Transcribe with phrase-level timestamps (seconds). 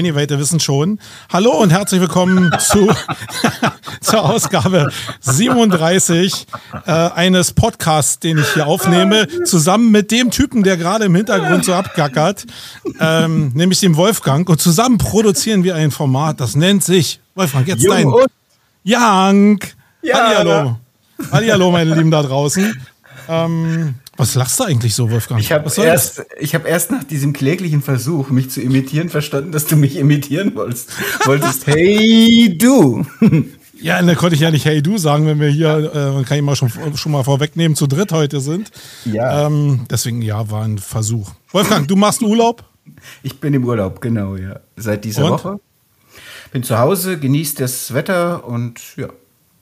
[0.00, 0.98] Einige weiter wissen schon.
[1.30, 2.90] Hallo und herzlich willkommen zu,
[4.00, 4.90] zur Ausgabe
[5.20, 6.46] 37
[6.86, 11.66] äh, eines Podcasts, den ich hier aufnehme, zusammen mit dem Typen, der gerade im Hintergrund
[11.66, 12.46] so abgackert,
[12.98, 14.48] ähm, nämlich dem Wolfgang.
[14.48, 18.10] Und zusammen produzieren wir ein Format, das nennt sich, Wolfgang, jetzt Jung dein.
[18.82, 19.74] Jank.
[20.00, 20.78] Ja, Hallihallo.
[21.30, 22.74] Hallihallo, meine Lieben da draußen.
[23.28, 25.40] Ähm, was lachst du eigentlich so, Wolfgang?
[25.40, 29.76] Ich habe erst, hab erst nach diesem kläglichen Versuch, mich zu imitieren, verstanden, dass du
[29.76, 30.90] mich imitieren wolltest.
[31.26, 33.06] wolltest, hey du.
[33.82, 36.42] Ja, da konnte ich ja nicht Hey du sagen, wenn wir hier, äh, kann ich
[36.42, 38.70] mal schon, schon mal vorwegnehmen, zu dritt heute sind.
[39.06, 39.46] Ja.
[39.46, 41.30] Ähm, deswegen, ja, war ein Versuch.
[41.50, 42.62] Wolfgang, du machst Urlaub?
[43.22, 44.60] Ich bin im Urlaub, genau, ja.
[44.76, 45.30] Seit dieser und?
[45.30, 45.60] Woche.
[46.52, 49.08] Bin zu Hause, genieße das Wetter und ja,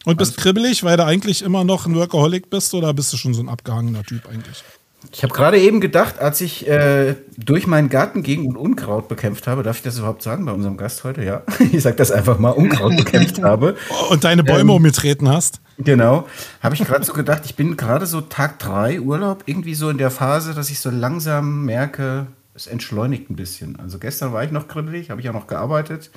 [0.08, 3.18] und bist also, kribbelig, weil du eigentlich immer noch ein Workaholic bist oder bist du
[3.18, 4.64] schon so ein abgehangener Typ eigentlich?
[5.12, 9.46] Ich habe gerade eben gedacht, als ich äh, durch meinen Garten ging und Unkraut bekämpft
[9.46, 11.22] habe, darf ich das überhaupt sagen bei unserem Gast heute?
[11.22, 11.42] Ja,
[11.72, 13.76] ich sage das einfach mal, Unkraut bekämpft habe.
[14.10, 15.60] Und deine Bäume ähm, umgetreten hast?
[15.76, 16.26] Genau,
[16.62, 19.98] habe ich gerade so gedacht, ich bin gerade so Tag drei Urlaub, irgendwie so in
[19.98, 23.78] der Phase, dass ich so langsam merke, es entschleunigt ein bisschen.
[23.78, 26.10] Also gestern war ich noch kribbelig, habe ich auch noch gearbeitet,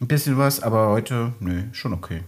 [0.00, 2.22] ein bisschen was, aber heute, nö, schon okay.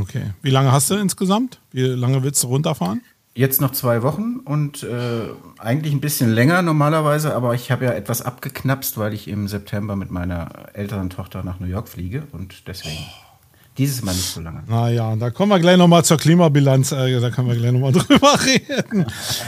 [0.00, 0.32] Okay.
[0.42, 1.60] Wie lange hast du insgesamt?
[1.72, 3.02] Wie lange willst du runterfahren?
[3.34, 7.92] Jetzt noch zwei Wochen und äh, eigentlich ein bisschen länger normalerweise, aber ich habe ja
[7.92, 12.66] etwas abgeknapst, weil ich im September mit meiner älteren Tochter nach New York fliege und
[12.66, 12.98] deswegen.
[13.78, 14.64] Dieses Mal nicht so lange.
[14.66, 16.90] Naja, da kommen wir gleich nochmal zur Klimabilanz.
[16.90, 19.06] Äh, da können wir gleich nochmal drüber reden.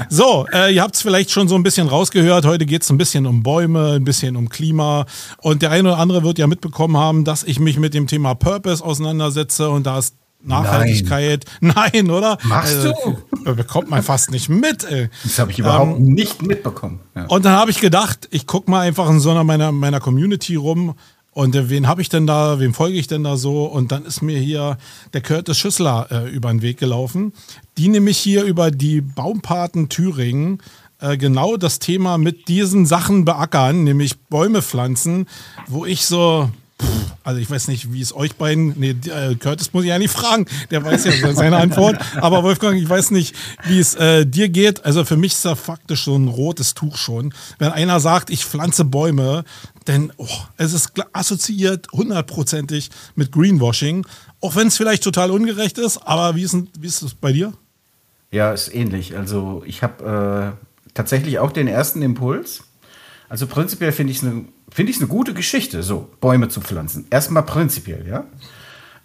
[0.09, 2.45] So, äh, ihr habt es vielleicht schon so ein bisschen rausgehört.
[2.47, 5.05] Heute geht es ein bisschen um Bäume, ein bisschen um Klima.
[5.39, 8.35] Und der eine oder andere wird ja mitbekommen haben, dass ich mich mit dem Thema
[8.35, 9.69] Purpose auseinandersetze.
[9.69, 11.45] Und da ist Nachhaltigkeit.
[11.61, 12.39] Nein, Nein oder?
[12.45, 12.95] Machst also,
[13.45, 13.55] du?
[13.55, 14.85] Bekommt man fast nicht mit.
[14.85, 15.09] Ey.
[15.23, 17.01] Das habe ich überhaupt ähm, nicht mitbekommen.
[17.15, 17.27] Ja.
[17.27, 20.57] Und dann habe ich gedacht, ich gucke mal einfach in so einer meiner, meiner Community
[20.57, 20.95] rum.
[21.33, 23.65] Und äh, wen habe ich denn da, wem folge ich denn da so?
[23.65, 24.79] Und dann ist mir hier
[25.13, 27.33] der Curtis Schüssler äh, über den Weg gelaufen,
[27.79, 30.61] die nämlich hier über die Baumpaten Thüringen
[31.01, 35.27] äh, genau das Thema mit diesen Sachen beackern, nämlich Bäume pflanzen,
[35.67, 36.51] wo ich so,
[37.25, 40.13] also ich weiß nicht, wie es euch beiden, nee, äh, Curtis muss ich ja nicht
[40.13, 44.49] fragen, der weiß ja seine Antwort, aber Wolfgang, ich weiß nicht, wie es äh, dir
[44.49, 44.85] geht.
[44.85, 47.35] Also für mich ist da faktisch so ein rotes Tuch schon.
[47.59, 49.45] Wenn einer sagt, ich pflanze Bäume,
[49.87, 50.27] denn oh,
[50.57, 54.07] es ist assoziiert hundertprozentig mit Greenwashing,
[54.41, 57.53] auch wenn es vielleicht total ungerecht ist, aber wie ist, wie ist es bei dir?
[58.31, 59.17] Ja, ist ähnlich.
[59.17, 62.63] Also ich habe äh, tatsächlich auch den ersten Impuls.
[63.29, 67.07] Also prinzipiell finde ich es eine finde ich eine gute Geschichte, so Bäume zu pflanzen.
[67.11, 68.25] Erstmal prinzipiell, ja.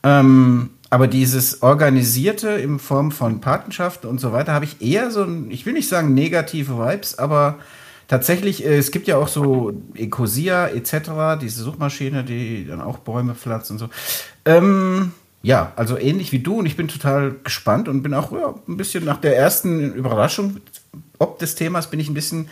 [0.03, 5.23] Ähm, aber dieses Organisierte in Form von Patenschaften und so weiter habe ich eher so,
[5.23, 7.55] ein, ich will nicht sagen negative Vibes, aber
[8.07, 13.33] tatsächlich, äh, es gibt ja auch so Ecosia etc., diese Suchmaschine, die dann auch Bäume
[13.35, 13.89] pflanzt und so.
[14.45, 15.11] Ähm,
[15.41, 18.77] ja, also ähnlich wie du und ich bin total gespannt und bin auch ja, ein
[18.77, 20.61] bisschen nach der ersten Überraschung
[21.19, 22.49] ob des Themas bin ich ein bisschen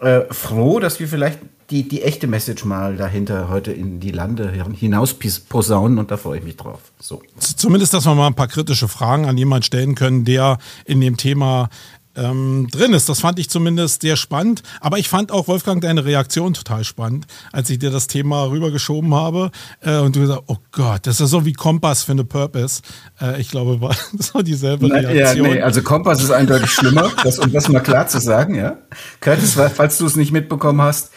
[0.00, 1.38] äh, froh, dass wir vielleicht
[1.70, 5.14] die, die echte Message mal dahinter heute in die Lande hinaus
[5.48, 6.80] posaunen und da freue ich mich drauf.
[7.00, 7.22] So.
[7.38, 11.16] Zumindest, dass wir mal ein paar kritische Fragen an jemanden stellen können, der in dem
[11.16, 11.68] Thema
[12.16, 13.08] ähm, drin ist.
[13.08, 14.62] Das fand ich zumindest sehr spannend.
[14.80, 19.14] Aber ich fand auch, Wolfgang, deine Reaktion total spannend, als ich dir das Thema rübergeschoben
[19.14, 19.50] habe.
[19.80, 22.82] Äh, und du gesagt, oh Gott, das ist so wie Kompass für eine Purpose.
[23.20, 25.46] Äh, ich glaube, war so dieselbe Reaktion.
[25.46, 28.54] Ja, nee, also Kompass ist eindeutig schlimmer, das, um das mal klar zu sagen.
[28.54, 28.78] Ja?
[29.20, 31.10] Curtis, falls du es nicht mitbekommen hast,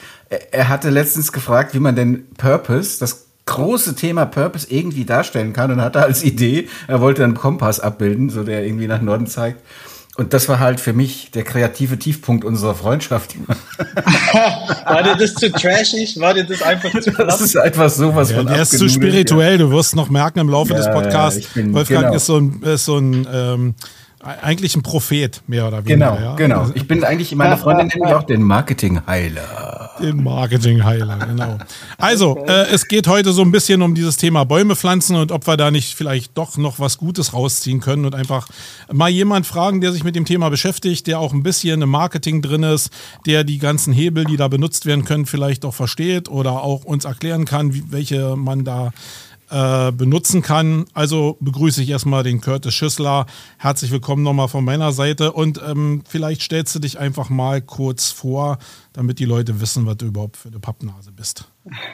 [0.52, 5.72] er hatte letztens gefragt, wie man denn Purpose, das große Thema Purpose irgendwie darstellen kann
[5.72, 9.62] und hatte als Idee, er wollte einen Kompass abbilden, so der irgendwie nach Norden zeigt.
[10.20, 13.36] Und das war halt für mich der kreative Tiefpunkt unserer Freundschaft.
[14.86, 16.20] war dir das zu trashig?
[16.20, 17.30] War dir das einfach zu platt?
[17.30, 19.54] Das ist einfach sowas ja, von Der ist zu spirituell.
[19.54, 19.58] Ja.
[19.60, 22.16] Du wirst noch merken im Laufe ja, des Podcasts, bin, Wolfgang genau.
[22.18, 23.76] ist so ein, ist so ein ähm,
[24.20, 26.12] eigentlich ein Prophet, mehr oder weniger.
[26.12, 26.36] Genau, ja?
[26.36, 26.70] genau.
[26.74, 29.89] Ich bin eigentlich, meine Freundin nennt mich auch den Marketingheiler.
[30.02, 31.58] Den Marketingheiler, genau.
[31.98, 35.48] Also, äh, es geht heute so ein bisschen um dieses Thema Bäume pflanzen und ob
[35.48, 38.48] wir da nicht vielleicht doch noch was Gutes rausziehen können und einfach
[38.92, 42.42] mal jemand fragen, der sich mit dem Thema beschäftigt, der auch ein bisschen im Marketing
[42.42, 42.92] drin ist,
[43.26, 47.06] der die ganzen Hebel, die da benutzt werden können, vielleicht auch versteht oder auch uns
[47.06, 48.92] erklären kann, wie, welche man da
[49.50, 50.86] äh, benutzen kann.
[50.94, 53.26] Also begrüße ich erstmal den Curtis Schüssler.
[53.58, 58.12] Herzlich willkommen nochmal von meiner Seite und ähm, vielleicht stellst du dich einfach mal kurz
[58.12, 58.58] vor,
[58.94, 61.50] damit die Leute wissen, was du überhaupt für eine Pappnase bist.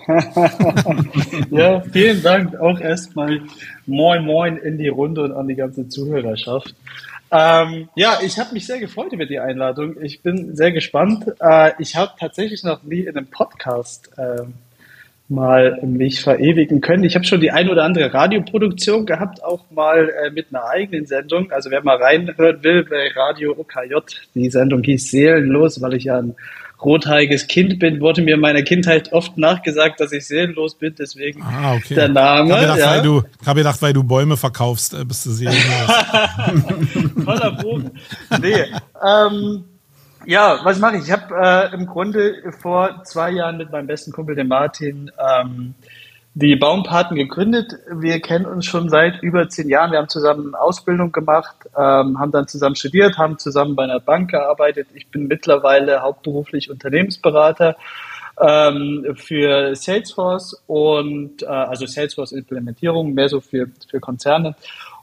[1.49, 3.41] ja, vielen Dank auch erstmal
[3.85, 6.75] moin moin in die Runde und an die ganze Zuhörerschaft.
[7.31, 10.01] Ähm, ja, ich habe mich sehr gefreut über die Einladung.
[10.01, 11.25] Ich bin sehr gespannt.
[11.39, 14.43] Äh, ich habe tatsächlich noch nie in einem Podcast äh,
[15.27, 17.03] mal mich verewigen können.
[17.03, 21.07] Ich habe schon die ein oder andere Radioproduktion gehabt, auch mal äh, mit einer eigenen
[21.07, 21.51] Sendung.
[21.51, 23.95] Also wer mal reinhören will bei Radio OKJ,
[24.35, 26.35] die Sendung hieß Seelenlos, weil ich ja ein
[26.83, 31.41] rothaariges Kind bin, wurde mir in meiner Kindheit oft nachgesagt, dass ich seelenlos bin, deswegen
[31.41, 31.95] ah, okay.
[31.95, 32.49] der Name.
[32.49, 32.91] Ich habe gedacht, ja.
[32.91, 35.63] weil du, hab gedacht, weil du Bäume verkaufst, äh, bist du seelenlos.
[37.25, 37.91] Toller Bogen.
[38.41, 38.65] Nee,
[39.03, 39.63] ähm,
[40.25, 41.03] ja, was mache ich?
[41.05, 45.75] Ich habe äh, im Grunde vor zwei Jahren mit meinem besten Kumpel, dem Martin, ähm,
[46.35, 47.73] die Baumpaten gegründet.
[47.89, 49.91] Wir kennen uns schon seit über zehn Jahren.
[49.91, 54.31] Wir haben zusammen Ausbildung gemacht, ähm, haben dann zusammen studiert, haben zusammen bei einer Bank
[54.31, 54.87] gearbeitet.
[54.93, 57.77] Ich bin mittlerweile hauptberuflich Unternehmensberater
[58.39, 64.55] ähm, für Salesforce und äh, also Salesforce Implementierung, mehr so für, für Konzerne.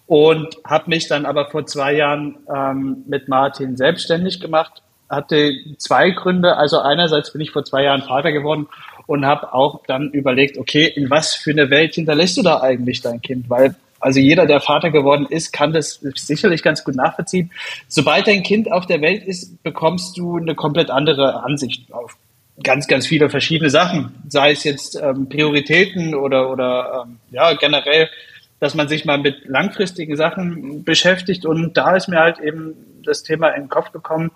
[0.07, 4.83] Und habe mich dann aber vor zwei Jahren ähm, mit Martin selbstständig gemacht.
[5.13, 6.57] Hatte zwei Gründe.
[6.57, 8.69] Also einerseits bin ich vor zwei Jahren Vater geworden
[9.07, 13.03] und habe auch dann überlegt, okay, in was für eine Welt hinterlässt du da eigentlich
[13.03, 13.51] dein Kind?
[13.51, 17.53] Weil also jeder, der Vater geworden ist, kann das sicherlich ganz gut nachvollziehen.
[17.87, 22.17] Sobald dein Kind auf der Welt ist, bekommst du eine komplett andere Ansicht auf
[22.63, 24.15] ganz, ganz viele verschiedene Sachen.
[24.29, 28.11] Sei es jetzt ähm, Prioritäten oder, oder ähm, ja, generell,
[28.59, 31.47] dass man sich mal mit langfristigen Sachen beschäftigt.
[31.47, 32.75] Und da ist mir halt eben
[33.05, 34.33] das Thema in den Kopf gekommen,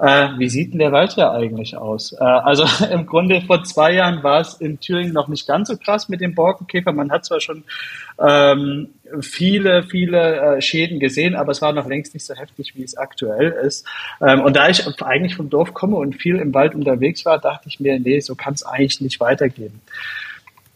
[0.00, 2.12] äh, wie sieht denn der Wald hier eigentlich aus?
[2.12, 5.76] Äh, also im Grunde vor zwei Jahren war es in Thüringen noch nicht ganz so
[5.76, 6.92] krass mit dem Borkenkäfer.
[6.92, 7.64] Man hat zwar schon
[8.20, 8.90] ähm,
[9.20, 12.96] viele, viele äh, Schäden gesehen, aber es war noch längst nicht so heftig, wie es
[12.96, 13.86] aktuell ist.
[14.20, 17.68] Ähm, und da ich eigentlich vom Dorf komme und viel im Wald unterwegs war, dachte
[17.68, 19.80] ich mir, nee, so kann es eigentlich nicht weitergehen.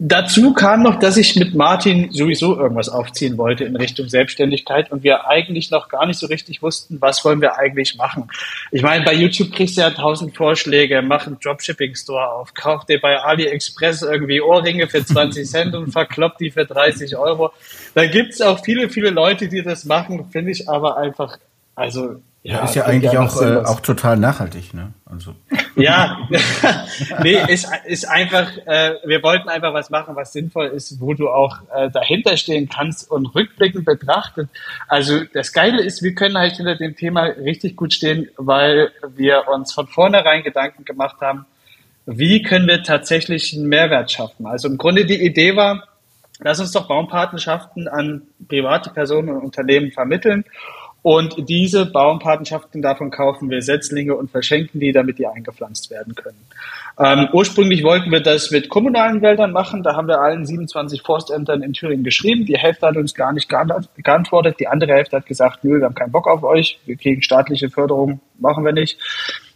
[0.05, 5.01] Dazu kam noch, dass ich mit Martin sowieso irgendwas aufziehen wollte in Richtung Selbstständigkeit und
[5.01, 8.29] wir eigentlich noch gar nicht so richtig wussten, was wollen wir eigentlich machen.
[8.71, 12.99] Ich meine, bei YouTube kriegst du ja tausend Vorschläge, mach einen Dropshipping-Store auf, kauf dir
[12.99, 17.53] bei AliExpress irgendwie Ohrringe für 20 Cent und verklopp die für 30 Euro.
[17.95, 21.37] Da gibt's auch viele, viele Leute, die das machen, finde ich aber einfach,
[21.75, 24.91] also ja, ist ja eigentlich auch, äh, auch total nachhaltig, ne?
[25.05, 25.33] Also.
[25.77, 26.27] Ja,
[27.23, 31.29] nee, ist, ist einfach, äh, wir wollten einfach was machen, was sinnvoll ist, wo du
[31.29, 34.49] auch äh, dahinter stehen kannst und rückblickend betrachtet.
[34.89, 39.47] Also das Geile ist, wir können halt hinter dem Thema richtig gut stehen, weil wir
[39.47, 41.45] uns von vornherein Gedanken gemacht haben,
[42.05, 44.47] wie können wir tatsächlich einen Mehrwert schaffen.
[44.47, 45.87] Also im Grunde die Idee war,
[46.39, 50.43] lass uns doch Baumpatenschaften an private Personen und Unternehmen vermitteln
[51.03, 56.39] und diese Baumpatenschaften, davon kaufen wir Setzlinge und verschenken die, damit die eingepflanzt werden können.
[56.97, 59.83] Ähm, ursprünglich wollten wir das mit kommunalen Wäldern machen.
[59.83, 62.45] Da haben wir allen 27 Forstämtern in Thüringen geschrieben.
[62.45, 64.61] Die Hälfte hat uns gar nicht geantwortet.
[64.61, 66.79] Die andere Hälfte hat gesagt, nö, wir haben keinen Bock auf euch.
[66.85, 68.97] Wir kriegen staatliche Förderung, machen wir nicht.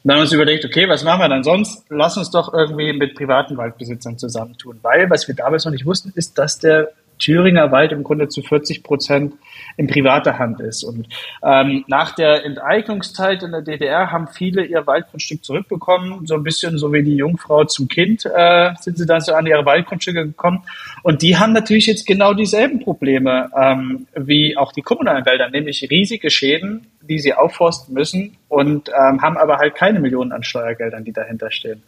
[0.03, 1.85] Dann haben wir uns überlegt, okay, was machen wir dann sonst?
[1.89, 4.79] Lass uns doch irgendwie mit privaten Waldbesitzern zusammentun.
[4.81, 8.41] Weil, was wir damals noch nicht wussten, ist, dass der Thüringer Wald im Grunde zu
[8.41, 9.33] 40 Prozent
[9.77, 10.84] in privater Hand ist.
[10.84, 11.07] Und
[11.43, 16.77] ähm, nach der Enteignungszeit in der DDR haben viele ihr Waldgrundstück zurückbekommen, so ein bisschen
[16.79, 20.63] so wie die Jungfrau zum Kind äh, sind sie dann so an ihre Waldgrundstücke gekommen.
[21.03, 25.88] Und die haben natürlich jetzt genau dieselben Probleme ähm, wie auch die kommunalen Wälder, nämlich
[25.89, 31.03] riesige Schäden, die sie aufforsten müssen und ähm, haben aber halt keine Millionen an Steuergeldern,
[31.03, 31.84] die dahinter stehen.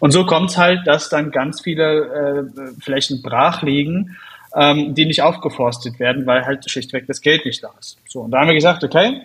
[0.00, 4.16] Und so kommt es halt, dass dann ganz viele äh, Flächen brach liegen
[4.54, 7.98] ähm, die nicht aufgeforstet werden, weil halt schlichtweg das Geld nicht da ist.
[8.06, 9.22] So, und da haben wir gesagt, okay,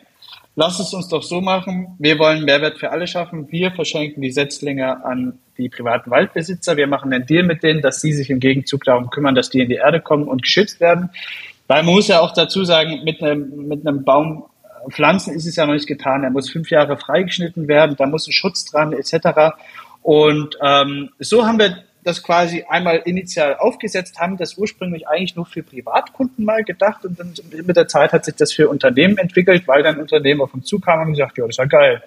[0.55, 1.95] lass es uns doch so machen.
[1.99, 3.51] Wir wollen Mehrwert für alle schaffen.
[3.51, 6.77] Wir verschenken die Setzlinge an die privaten Waldbesitzer.
[6.77, 9.59] Wir machen einen Deal mit denen, dass sie sich im Gegenzug darum kümmern, dass die
[9.59, 11.09] in die Erde kommen und geschützt werden.
[11.67, 14.45] Weil man muss ja auch dazu sagen, mit einem, mit einem Baum
[14.89, 16.23] pflanzen ist es ja noch nicht getan.
[16.23, 19.55] Er muss fünf Jahre freigeschnitten werden, da muss ein Schutz dran, etc.
[20.01, 25.45] Und ähm, so haben wir das quasi einmal initial aufgesetzt haben, das ursprünglich eigentlich nur
[25.45, 29.67] für Privatkunden mal gedacht und dann mit der Zeit hat sich das für Unternehmen entwickelt,
[29.67, 32.03] weil dann Unternehmen auf uns zukamen und gesagt, ja, das ist ja geil.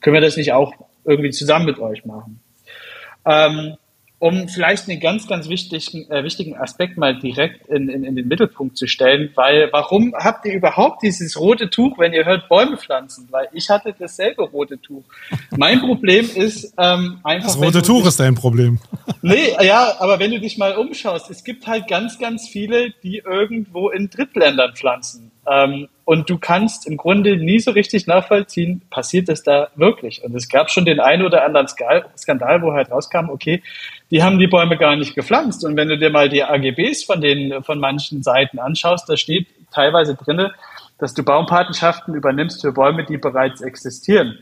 [0.00, 0.72] Können wir das nicht auch
[1.04, 2.40] irgendwie zusammen mit euch machen?
[3.24, 3.76] Ähm,
[4.18, 8.26] um vielleicht einen ganz, ganz wichtigen, äh, wichtigen Aspekt mal direkt in, in, in den
[8.28, 12.78] Mittelpunkt zu stellen, weil warum habt ihr überhaupt dieses rote Tuch, wenn ihr hört Bäume
[12.78, 13.28] pflanzen?
[13.30, 15.04] Weil ich hatte dasselbe rote Tuch.
[15.56, 17.48] Mein Problem ist ähm, einfach.
[17.48, 18.78] Das rote Tuch dich, ist dein Problem.
[19.22, 23.18] Nee, ja, aber wenn du dich mal umschaust, es gibt halt ganz, ganz viele, die
[23.18, 25.32] irgendwo in Drittländern pflanzen.
[25.48, 30.22] Ähm, und du kannst im Grunde nie so richtig nachvollziehen, passiert das da wirklich?
[30.22, 33.62] Und es gab schon den einen oder anderen Skandal, wo halt rauskam, okay,
[34.10, 35.64] die haben die Bäume gar nicht gepflanzt.
[35.64, 39.48] Und wenn du dir mal die AGBs von den, von manchen Seiten anschaust, da steht
[39.72, 40.52] teilweise drinne,
[40.98, 44.38] dass du Baumpatenschaften übernimmst für Bäume, die bereits existieren.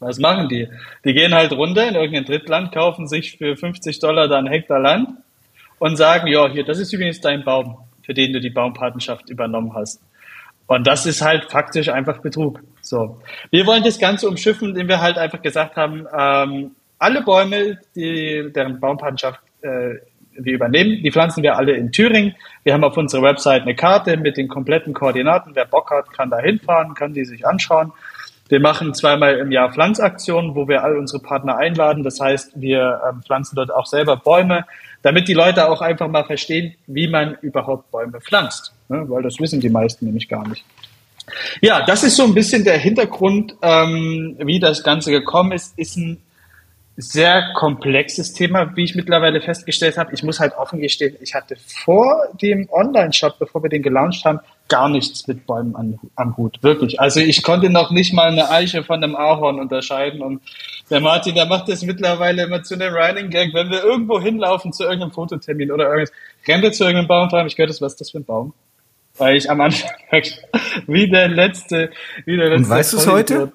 [0.00, 0.68] Was machen die?
[1.04, 5.10] Die gehen halt runter in irgendein Drittland, kaufen sich für 50 Dollar dann Hektar Land
[5.78, 9.74] und sagen, ja, hier, das ist übrigens dein Baum, für den du die Baumpatenschaft übernommen
[9.74, 10.00] hast.
[10.66, 12.60] Und das ist halt faktisch einfach Betrug.
[12.82, 13.20] So.
[13.50, 18.50] Wir wollen das Ganze umschiffen, indem wir halt einfach gesagt haben, ähm, alle Bäume, die,
[18.54, 19.96] deren Baumpatenschaft äh,
[20.40, 22.34] wir übernehmen, die pflanzen wir alle in Thüringen.
[22.62, 25.52] Wir haben auf unserer Website eine Karte mit den kompletten Koordinaten.
[25.54, 27.92] Wer Bock hat, kann da hinfahren, kann die sich anschauen.
[28.48, 32.02] Wir machen zweimal im Jahr Pflanzaktionen, wo wir all unsere Partner einladen.
[32.02, 34.64] Das heißt, wir ähm, pflanzen dort auch selber Bäume,
[35.02, 38.72] damit die Leute auch einfach mal verstehen, wie man überhaupt Bäume pflanzt.
[38.88, 39.04] Ne?
[39.08, 40.64] Weil das wissen die meisten nämlich gar nicht.
[41.60, 45.78] Ja, das ist so ein bisschen der Hintergrund, ähm, wie das Ganze gekommen ist.
[45.78, 46.22] Ist ein
[47.00, 50.12] sehr komplexes Thema, wie ich mittlerweile festgestellt habe.
[50.14, 54.40] Ich muss halt offen gestehen, ich hatte vor dem Online-Shop, bevor wir den gelauncht haben,
[54.66, 56.58] gar nichts mit Bäumen an, am Hut.
[56.60, 56.98] Wirklich.
[56.98, 60.22] Also ich konnte noch nicht mal eine Eiche von einem Ahorn unterscheiden.
[60.22, 60.42] Und
[60.90, 63.54] der Martin, der macht das mittlerweile immer zu einem Running Gag.
[63.54, 66.12] Wenn wir irgendwo hinlaufen zu irgendeinem Fototermin oder irgendwas,
[66.48, 68.24] rennt er zu irgendeinem Baum und fragt mich, gehört das, was ist das für ein
[68.24, 68.54] Baum?
[69.16, 69.88] Weil ich am Anfang
[70.88, 71.90] wie der letzte,
[72.24, 72.64] wie der letzte.
[72.64, 73.52] Und weißt du es heute?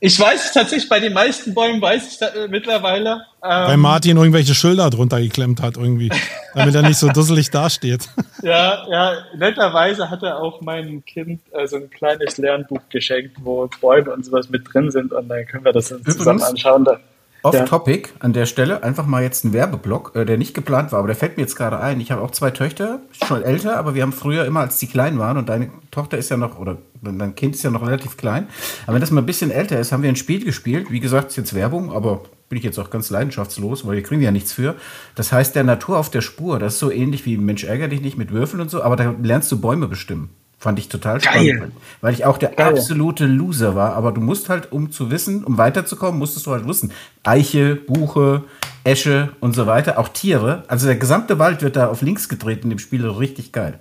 [0.00, 3.24] Ich weiß es tatsächlich, bei den meisten Bäumen weiß ich da, äh, mittlerweile.
[3.42, 6.10] Ähm, Weil Martin irgendwelche Schilder drunter geklemmt hat irgendwie,
[6.54, 8.08] damit er nicht so dusselig dasteht.
[8.44, 13.70] Ja, ja, netterweise hat er auch meinem Kind äh, so ein kleines Lernbuch geschenkt, wo
[13.80, 16.84] Bäume und sowas mit drin sind und dann können wir das uns zusammen anschauen.
[16.84, 16.98] Da.
[17.42, 18.14] Off-Topic ja.
[18.20, 21.16] an der Stelle, einfach mal jetzt ein Werbeblock, äh, der nicht geplant war, aber der
[21.16, 22.00] fällt mir jetzt gerade ein.
[22.00, 25.18] Ich habe auch zwei Töchter, schon älter, aber wir haben früher immer, als die klein
[25.18, 28.46] waren, und deine Tochter ist ja noch, oder dein Kind ist ja noch relativ klein,
[28.86, 30.90] aber wenn das mal ein bisschen älter ist, haben wir ein Spiel gespielt.
[30.90, 34.20] Wie gesagt, ist jetzt Werbung, aber bin ich jetzt auch ganz leidenschaftslos, weil wir kriegen
[34.20, 34.76] ja nichts für.
[35.14, 38.02] Das heißt, der Natur auf der Spur, das ist so ähnlich wie Mensch ärger dich
[38.02, 40.30] nicht mit Würfeln und so, aber da lernst du Bäume bestimmen.
[40.62, 41.72] Fand ich total spannend, Geil.
[42.02, 42.68] weil ich auch der Geil.
[42.68, 43.94] absolute Loser war.
[43.94, 46.92] Aber du musst halt, um zu wissen, um weiterzukommen, musstest du halt wissen.
[47.24, 48.44] Eiche, Buche,
[48.84, 50.62] Esche und so weiter, auch Tiere.
[50.68, 53.80] Also der gesamte Wald wird da auf links gedreht in dem Spiel richtig geil.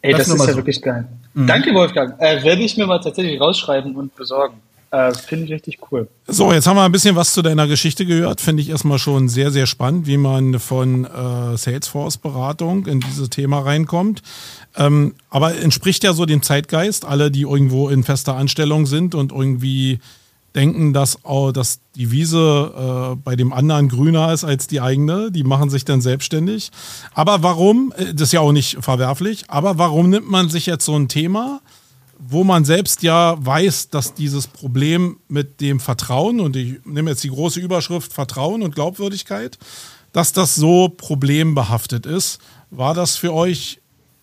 [0.00, 0.56] Ey, das, das ist ja so.
[0.56, 1.06] wirklich geil.
[1.34, 1.46] Mhm.
[1.46, 2.18] Danke, Wolfgang.
[2.18, 4.62] Äh, werde ich mir mal tatsächlich rausschreiben und besorgen.
[4.90, 6.08] Äh, Finde ich richtig cool.
[6.26, 8.40] So, jetzt haben wir ein bisschen was zu deiner Geschichte gehört.
[8.40, 13.60] Finde ich erstmal schon sehr, sehr spannend, wie man von äh, Salesforce-Beratung in dieses Thema
[13.60, 14.22] reinkommt.
[14.76, 19.32] Ähm, aber entspricht ja so dem Zeitgeist, alle, die irgendwo in fester Anstellung sind und
[19.32, 19.98] irgendwie
[20.54, 25.30] denken, dass, oh, dass die Wiese äh, bei dem anderen grüner ist als die eigene.
[25.30, 26.70] Die machen sich dann selbstständig.
[27.12, 30.86] Aber warum, äh, das ist ja auch nicht verwerflich, aber warum nimmt man sich jetzt
[30.86, 31.60] so ein Thema,
[32.18, 37.24] wo man selbst ja weiß, dass dieses Problem mit dem Vertrauen, und ich nehme jetzt
[37.24, 39.58] die große Überschrift Vertrauen und Glaubwürdigkeit,
[40.12, 42.40] dass das so problembehaftet ist.
[42.70, 43.80] War das für euch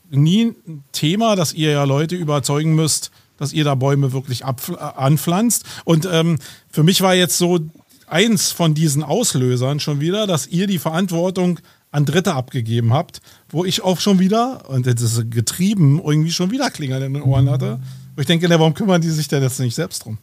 [0.10, 5.64] nie ein Thema, dass ihr ja Leute überzeugen müsst, dass ihr da Bäume wirklich anpflanzt?
[5.86, 6.38] Und ähm,
[6.70, 7.60] für mich war jetzt so
[8.08, 11.60] eins von diesen Auslösern schon wieder, dass ihr die Verantwortung
[11.96, 16.52] an Dritte abgegeben habt, wo ich auch schon wieder, und das ist getrieben, irgendwie schon
[16.52, 17.80] wieder Klingel in den Ohren hatte.
[18.16, 20.18] Wo ich denke, warum kümmern die sich denn jetzt nicht selbst drum?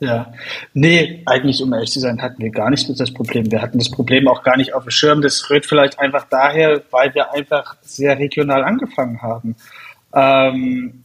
[0.00, 0.32] Ja,
[0.74, 3.50] nee, eigentlich, um ehrlich zu sein, hatten wir gar nicht das Problem.
[3.50, 5.22] Wir hatten das Problem auch gar nicht auf dem Schirm.
[5.22, 9.54] Das rührt vielleicht einfach daher, weil wir einfach sehr regional angefangen haben.
[10.12, 11.03] Ähm,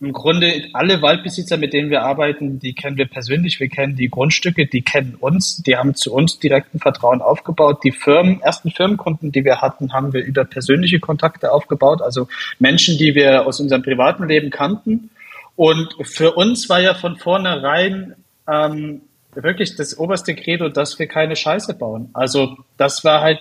[0.00, 4.08] im Grunde alle Waldbesitzer, mit denen wir arbeiten, die kennen wir persönlich, wir kennen die
[4.08, 7.82] Grundstücke, die kennen uns, die haben zu uns direkten Vertrauen aufgebaut.
[7.82, 12.28] Die Firmen, ersten Firmenkunden, die wir hatten, haben wir über persönliche Kontakte aufgebaut, also
[12.60, 15.10] Menschen, die wir aus unserem privaten Leben kannten.
[15.56, 18.14] Und für uns war ja von vornherein
[18.48, 19.00] ähm,
[19.34, 22.10] wirklich das oberste Credo, dass wir keine Scheiße bauen.
[22.12, 23.40] Also das war halt,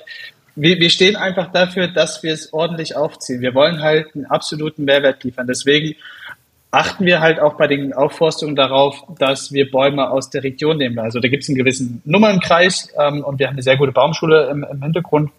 [0.55, 3.41] wir, wir stehen einfach dafür, dass wir es ordentlich aufziehen.
[3.41, 5.45] Wir wollen halt einen absoluten Mehrwert liefern.
[5.45, 5.95] Deswegen
[6.71, 10.99] achten wir halt auch bei den Aufforstungen darauf, dass wir Bäume aus der Region nehmen.
[10.99, 14.49] Also da gibt es einen gewissen Nummernkreis ähm, und wir haben eine sehr gute Baumschule
[14.49, 15.31] im, im Hintergrund,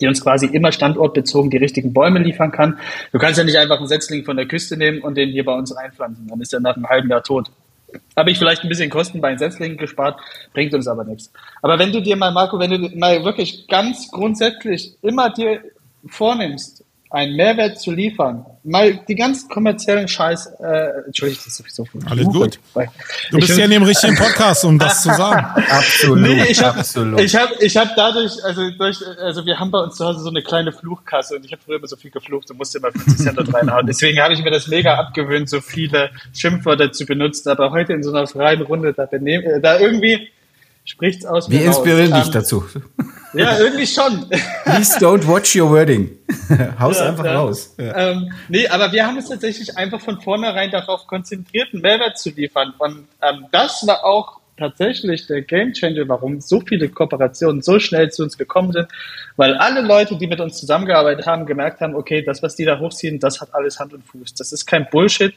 [0.00, 2.78] die uns quasi immer standortbezogen die richtigen Bäume liefern kann.
[3.12, 5.54] Du kannst ja nicht einfach einen Setzling von der Küste nehmen und den hier bei
[5.54, 6.26] uns einpflanzen.
[6.26, 7.50] Dann ist er nach einem halben Jahr tot.
[8.16, 10.20] Habe ich vielleicht ein bisschen Kosten bei den Setzlingen gespart,
[10.52, 11.32] bringt uns aber nichts.
[11.62, 15.60] Aber wenn du dir mal, Marco, wenn du mal wirklich ganz grundsätzlich immer dir
[16.08, 16.84] vornimmst,
[17.16, 22.02] einen Mehrwert zu liefern, mal die ganz kommerziellen Scheiß, äh, Entschuldigung, das ist sowieso viel
[22.06, 22.58] Alles gut.
[23.30, 25.46] Du bist ja in dem richtigen Podcast, um das zu sagen.
[25.70, 26.18] absolut.
[26.18, 26.80] Nee, ich habe
[27.22, 30.28] ich hab, ich hab dadurch, also durch, also wir haben bei uns zu Hause so
[30.28, 33.16] eine kleine Fluchkasse und ich habe früher immer so viel geflucht und musste immer 50
[33.16, 33.86] Cent dort reinhauen.
[33.86, 37.48] Deswegen habe ich mir das mega abgewöhnt, so viele Schimpfwörter zu benutzen.
[37.48, 40.28] Aber heute in so einer freien Runde, da, benehm, da irgendwie
[40.86, 41.50] spricht's aus.
[41.50, 42.64] Wir inspirieren dich dazu.
[43.34, 44.28] Ja, irgendwie schon.
[44.64, 46.16] Please don't watch your wording.
[46.78, 47.34] Haus ja, einfach ja.
[47.34, 47.74] raus.
[47.76, 48.12] Ja.
[48.12, 52.30] Ähm, nee, aber wir haben uns tatsächlich einfach von vornherein darauf konzentriert, einen Mehrwert zu
[52.30, 52.72] liefern.
[52.78, 58.22] Und ähm, das war auch tatsächlich der Gamechanger, warum so viele Kooperationen so schnell zu
[58.22, 58.88] uns gekommen sind,
[59.36, 62.78] weil alle Leute, die mit uns zusammengearbeitet haben, gemerkt haben, okay, das, was die da
[62.78, 64.34] hochziehen, das hat alles Hand und Fuß.
[64.34, 65.34] Das ist kein Bullshit.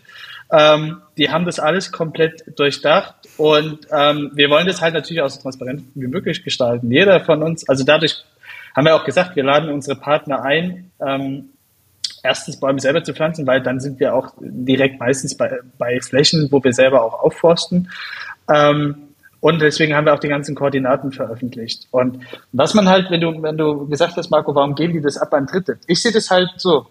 [0.52, 5.30] Ähm, die haben das alles komplett durchdacht und ähm, wir wollen das halt natürlich auch
[5.30, 6.92] so transparent wie möglich gestalten.
[6.92, 8.24] Jeder von uns, also dadurch
[8.76, 11.50] haben wir auch gesagt, wir laden unsere Partner ein, ähm,
[12.24, 16.48] erstens Bäume selber zu pflanzen, weil dann sind wir auch direkt meistens bei, bei Flächen,
[16.52, 17.90] wo wir selber auch aufforsten.
[18.52, 19.10] Ähm,
[19.42, 21.88] und deswegen haben wir auch die ganzen Koordinaten veröffentlicht.
[21.92, 22.20] Und
[22.52, 25.34] was man halt, wenn du, wenn du gesagt hast, Marco, warum geben die das ab
[25.34, 25.80] an Dritte?
[25.88, 26.88] Ich sehe das halt so.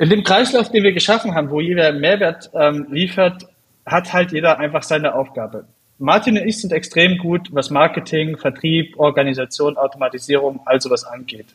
[0.00, 3.46] In dem Kreislauf, den wir geschaffen haben, wo jeder Mehrwert ähm, liefert,
[3.84, 5.66] hat halt jeder einfach seine Aufgabe.
[5.98, 11.48] Martin und ich sind extrem gut, was Marketing, Vertrieb, Organisation, Automatisierung, also was angeht.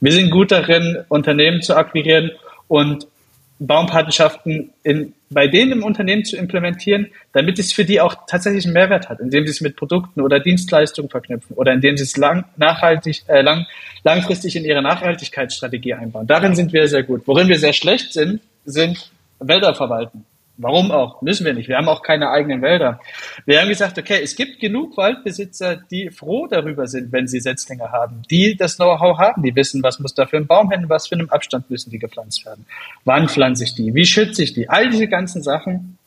[0.00, 2.32] Wir sind gut darin, Unternehmen zu akquirieren
[2.66, 3.06] und
[3.66, 8.74] Baumpatenschaften in, bei denen im Unternehmen zu implementieren, damit es für die auch tatsächlich einen
[8.74, 12.44] Mehrwert hat, indem sie es mit Produkten oder Dienstleistungen verknüpfen oder indem sie es lang,
[12.56, 13.66] nachhaltig, äh, lang,
[14.04, 16.26] langfristig in ihre Nachhaltigkeitsstrategie einbauen.
[16.26, 17.22] Darin sind wir sehr gut.
[17.26, 20.24] Worin wir sehr schlecht sind, sind Wälder verwalten.
[20.62, 21.22] Warum auch?
[21.22, 21.68] Müssen wir nicht.
[21.68, 23.00] Wir haben auch keine eigenen Wälder.
[23.46, 27.90] Wir haben gesagt, okay, es gibt genug Waldbesitzer, die froh darüber sind, wenn sie Setzlinge
[27.90, 31.08] haben, die das Know-how haben, die wissen, was muss da für ein Baum hin, was
[31.08, 32.64] für einen Abstand müssen die gepflanzt werden.
[33.04, 33.94] Wann pflanze ich die?
[33.94, 34.68] Wie schütze ich die?
[34.68, 35.98] All diese ganzen Sachen.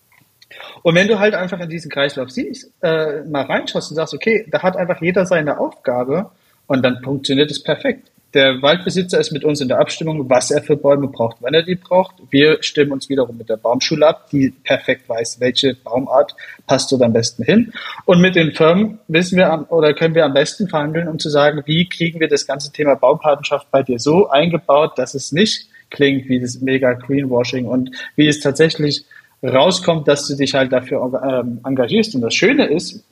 [0.83, 4.47] Und wenn du halt einfach in diesen Kreislauf siehst, äh, mal reinschaust und sagst, okay,
[4.49, 6.31] da hat einfach jeder seine Aufgabe
[6.67, 8.09] und dann funktioniert es perfekt.
[8.35, 11.63] Der Waldbesitzer ist mit uns in der Abstimmung, was er für Bäume braucht, wann er
[11.63, 12.15] die braucht.
[12.31, 16.35] Wir stimmen uns wiederum mit der Baumschule ab, die perfekt weiß, welche Baumart
[16.67, 17.71] passt dort am besten hin.
[18.03, 21.63] Und mit den Firmen wissen wir oder können wir am besten verhandeln, um zu sagen,
[21.65, 26.27] wie kriegen wir das ganze Thema Baumpatenschaft bei dir so eingebaut, dass es nicht klingt
[26.27, 29.05] wie das mega Greenwashing und wie es tatsächlich
[29.41, 32.15] rauskommt, dass du dich halt dafür ähm, engagierst.
[32.15, 33.05] Und das Schöne ist,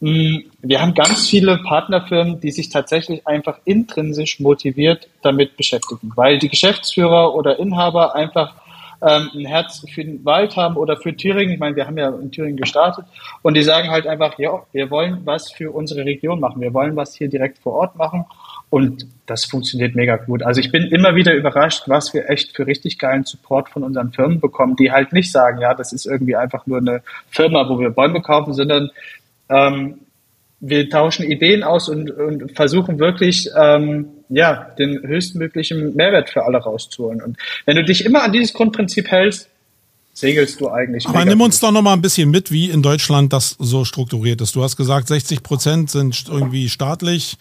[0.00, 6.48] wir haben ganz viele Partnerfirmen, die sich tatsächlich einfach intrinsisch motiviert damit beschäftigen, weil die
[6.48, 8.54] Geschäftsführer oder Inhaber einfach
[9.00, 11.52] ähm, ein Herz für den Wald haben oder für Thüringen.
[11.54, 13.04] Ich meine, wir haben ja in Thüringen gestartet
[13.42, 16.60] und die sagen halt einfach, ja, wir wollen was für unsere Region machen.
[16.60, 18.24] Wir wollen was hier direkt vor Ort machen
[18.70, 20.42] und das funktioniert mega gut.
[20.42, 24.12] Also ich bin immer wieder überrascht, was wir echt für richtig geilen Support von unseren
[24.12, 27.78] Firmen bekommen, die halt nicht sagen, ja, das ist irgendwie einfach nur eine Firma, wo
[27.78, 28.90] wir Bäume kaufen, sondern
[29.48, 30.00] ähm,
[30.60, 36.58] wir tauschen Ideen aus und, und versuchen wirklich, ähm, ja, den höchstmöglichen Mehrwert für alle
[36.58, 37.20] rauszuholen.
[37.20, 39.50] Und wenn du dich immer an dieses Grundprinzip hältst,
[40.14, 41.06] segelst du eigentlich.
[41.06, 44.40] Aber nimm uns doch noch mal ein bisschen mit, wie in Deutschland das so strukturiert
[44.40, 44.54] ist.
[44.54, 47.36] Du hast gesagt, 60 Prozent sind irgendwie staatlich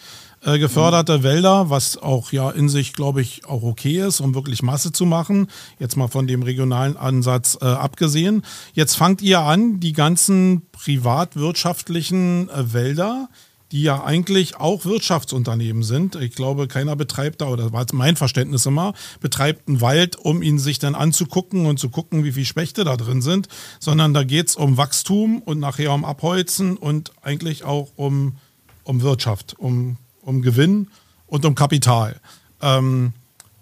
[0.46, 1.24] äh, geförderte mhm.
[1.24, 5.06] Wälder, was auch ja in sich, glaube ich, auch okay ist, um wirklich Masse zu
[5.06, 5.48] machen.
[5.80, 8.44] Jetzt mal von dem regionalen Ansatz äh, abgesehen.
[8.74, 13.30] Jetzt fangt ihr an, die ganzen privatwirtschaftlichen äh, Wälder,
[13.72, 16.16] die ja eigentlich auch Wirtschaftsunternehmen sind.
[16.16, 20.60] Ich glaube, keiner betreibt da, oder war mein Verständnis immer, betreibt einen Wald, um ihn
[20.60, 23.48] sich dann anzugucken und zu gucken, wie viele Spechte da drin sind,
[23.80, 28.36] sondern da geht es um Wachstum und nachher um Abholzen und eigentlich auch um,
[28.84, 30.88] um Wirtschaft, um um Gewinn
[31.28, 32.20] und um Kapital.
[32.62, 33.14] Ähm,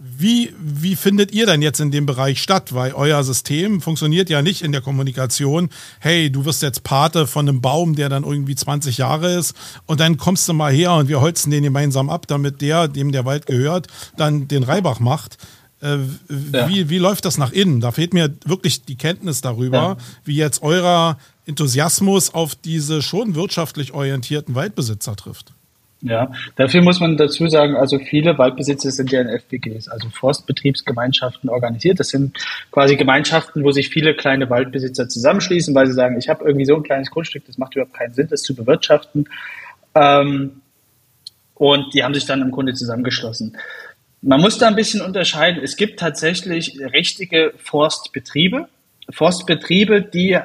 [0.03, 2.73] wie, wie findet ihr denn jetzt in dem Bereich statt?
[2.73, 5.69] Weil euer System funktioniert ja nicht in der Kommunikation.
[5.99, 9.53] Hey, du wirst jetzt Pate von einem Baum, der dann irgendwie 20 Jahre ist
[9.85, 13.11] und dann kommst du mal her und wir holzen den gemeinsam ab, damit der, dem
[13.11, 15.37] der Wald gehört, dann den Reibach macht.
[15.81, 15.97] Äh,
[16.51, 16.67] ja.
[16.67, 17.79] wie, wie läuft das nach innen?
[17.79, 19.97] Da fehlt mir wirklich die Kenntnis darüber, ja.
[20.25, 25.53] wie jetzt eurer Enthusiasmus auf diese schon wirtschaftlich orientierten Waldbesitzer trifft.
[26.03, 31.47] Ja, dafür muss man dazu sagen, also viele Waldbesitzer sind ja in FBGs, also Forstbetriebsgemeinschaften
[31.47, 31.99] organisiert.
[31.99, 32.37] Das sind
[32.71, 36.75] quasi Gemeinschaften, wo sich viele kleine Waldbesitzer zusammenschließen, weil sie sagen, ich habe irgendwie so
[36.75, 39.29] ein kleines Grundstück, das macht überhaupt keinen Sinn, das zu bewirtschaften.
[39.93, 40.61] Ähm,
[41.53, 43.55] und die haben sich dann im Grunde zusammengeschlossen.
[44.23, 45.63] Man muss da ein bisschen unterscheiden.
[45.63, 48.67] Es gibt tatsächlich richtige Forstbetriebe,
[49.11, 50.39] Forstbetriebe, die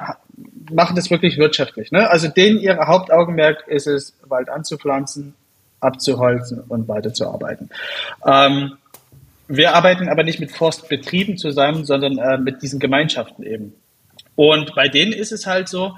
[0.71, 1.91] machen das wirklich wirtschaftlich.
[1.91, 2.09] Ne?
[2.09, 5.33] Also denen ihr Hauptaugenmerk ist es, Wald anzupflanzen,
[5.79, 7.69] abzuholzen und weiterzuarbeiten.
[8.25, 8.73] Ähm,
[9.47, 13.73] wir arbeiten aber nicht mit Forstbetrieben zusammen, sondern äh, mit diesen Gemeinschaften eben.
[14.35, 15.93] Und bei denen ist es halt so,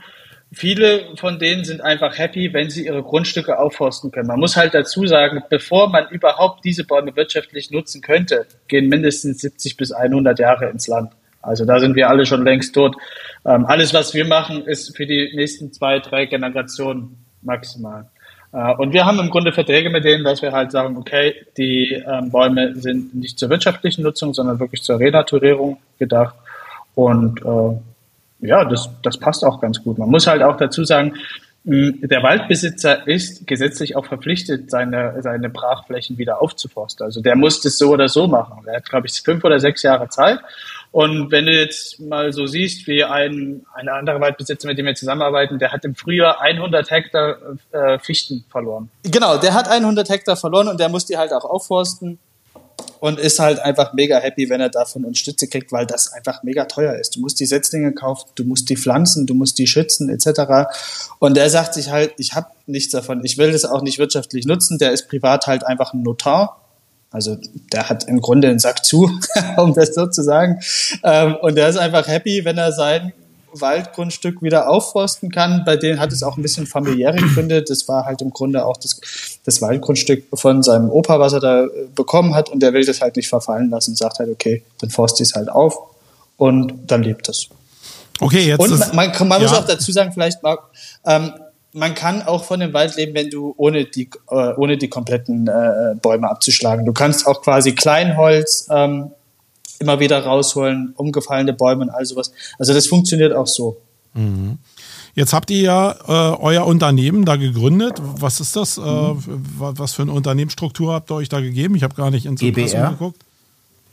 [0.51, 4.27] viele von denen sind einfach happy, wenn sie ihre Grundstücke aufforsten können.
[4.27, 9.41] Man muss halt dazu sagen, bevor man überhaupt diese Bäume wirtschaftlich nutzen könnte, gehen mindestens
[9.41, 11.11] 70 bis 100 Jahre ins Land.
[11.41, 12.95] Also da sind wir alle schon längst tot.
[13.45, 18.09] Ähm, alles, was wir machen, ist für die nächsten zwei, drei Generationen maximal.
[18.51, 21.93] Äh, und wir haben im Grunde Verträge mit denen, dass wir halt sagen, okay, die
[21.93, 26.35] ähm, Bäume sind nicht zur wirtschaftlichen Nutzung, sondern wirklich zur Renaturierung gedacht.
[26.95, 29.97] Und äh, ja, das, das passt auch ganz gut.
[29.97, 31.13] Man muss halt auch dazu sagen,
[31.65, 37.05] der Waldbesitzer ist gesetzlich auch verpflichtet, seine, seine Brachflächen wieder aufzuforsten.
[37.05, 38.63] Also der muss das so oder so machen.
[38.65, 40.39] Er hat, glaube ich, fünf oder sechs Jahre Zeit.
[40.91, 44.95] Und wenn du jetzt mal so siehst, wie ein, ein anderer Waldbesitzer, mit dem wir
[44.95, 47.37] zusammenarbeiten, der hat im Frühjahr 100 Hektar
[47.71, 48.89] äh, Fichten verloren.
[49.03, 52.17] Genau, der hat 100 Hektar verloren und der muss die halt auch aufforsten
[52.99, 56.65] und ist halt einfach mega happy, wenn er davon Stütze kriegt, weil das einfach mega
[56.65, 57.15] teuer ist.
[57.15, 60.69] Du musst die Setzlinge kaufen, du musst die pflanzen, du musst die schützen etc.
[61.19, 64.45] Und der sagt sich halt, ich habe nichts davon, ich will das auch nicht wirtschaftlich
[64.45, 64.77] nutzen.
[64.79, 66.61] Der ist privat halt einfach ein Notar
[67.11, 67.37] also
[67.73, 69.09] der hat im Grunde einen Sack zu,
[69.57, 70.59] um das so zu sagen.
[71.03, 73.13] Ähm, und der ist einfach happy, wenn er sein
[73.53, 75.63] Waldgrundstück wieder aufforsten kann.
[75.65, 77.63] Bei denen hat es auch ein bisschen familiäre Gründe.
[77.63, 78.99] Das war halt im Grunde auch das,
[79.43, 82.49] das Waldgrundstück von seinem Opa, was er da äh, bekommen hat.
[82.49, 85.29] Und der will das halt nicht verfallen lassen und sagt halt, okay, dann forste ich
[85.29, 85.77] es halt auf
[86.37, 87.49] und dann lebt es.
[88.19, 88.59] Okay, jetzt.
[88.59, 90.69] Und man, man, man muss auch dazu sagen, vielleicht, Marc,
[91.05, 91.31] ähm,
[91.73, 95.47] man kann auch von dem Wald leben, wenn du ohne die, äh, ohne die kompletten
[95.47, 96.85] äh, Bäume abzuschlagen.
[96.85, 99.11] Du kannst auch quasi Kleinholz ähm,
[99.79, 102.31] immer wieder rausholen, umgefallene Bäume und all sowas.
[102.57, 103.77] Also das funktioniert auch so.
[104.13, 104.57] Mhm.
[105.15, 108.01] Jetzt habt ihr ja äh, euer Unternehmen da gegründet.
[108.01, 108.77] Was ist das?
[108.77, 109.43] Äh, mhm.
[109.57, 111.75] was für eine Unternehmensstruktur habt ihr euch da gegeben?
[111.75, 113.21] Ich habe gar nicht ins Impressum geguckt.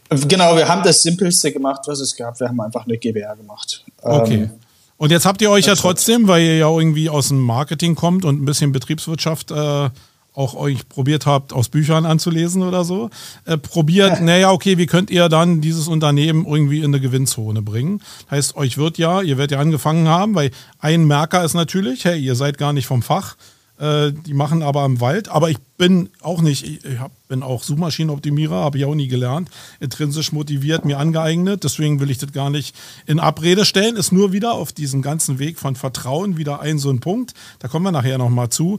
[0.09, 2.39] Genau, wir haben das Simpelste gemacht, was es gab.
[2.39, 3.85] Wir haben einfach eine GBR gemacht.
[4.03, 4.35] Okay.
[4.35, 4.51] Ähm,
[4.97, 8.25] und jetzt habt ihr euch ja trotzdem, weil ihr ja irgendwie aus dem Marketing kommt
[8.25, 9.91] und ein bisschen Betriebswirtschaft äh,
[10.37, 13.11] auch euch probiert habt, aus Büchern anzulesen oder so,
[13.47, 18.03] äh, probiert, naja, okay, wie könnt ihr dann dieses Unternehmen irgendwie in eine Gewinnzone bringen?
[18.31, 22.21] Heißt, euch wird ja, ihr werdet ja angefangen haben, weil ein Merker ist natürlich, hey,
[22.21, 23.37] ihr seid gar nicht vom Fach,
[23.79, 25.29] äh, die machen aber im Wald.
[25.29, 29.51] Aber ich bin auch nicht, ich hab, bin auch Suchmaschinenoptimierer, habe ich auch nie gelernt.
[29.81, 31.65] Intrinsisch motiviert, mir angeeignet.
[31.65, 32.75] Deswegen will ich das gar nicht
[33.07, 33.97] in Abrede stellen.
[33.97, 37.35] Ist nur wieder auf diesem ganzen Weg von Vertrauen wieder ein so ein Punkt.
[37.59, 38.79] Da kommen wir nachher nochmal zu.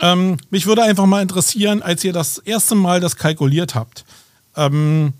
[0.00, 4.04] Ähm, mich würde einfach mal interessieren, als ihr das erste Mal das kalkuliert habt.
[4.56, 5.12] Ähm,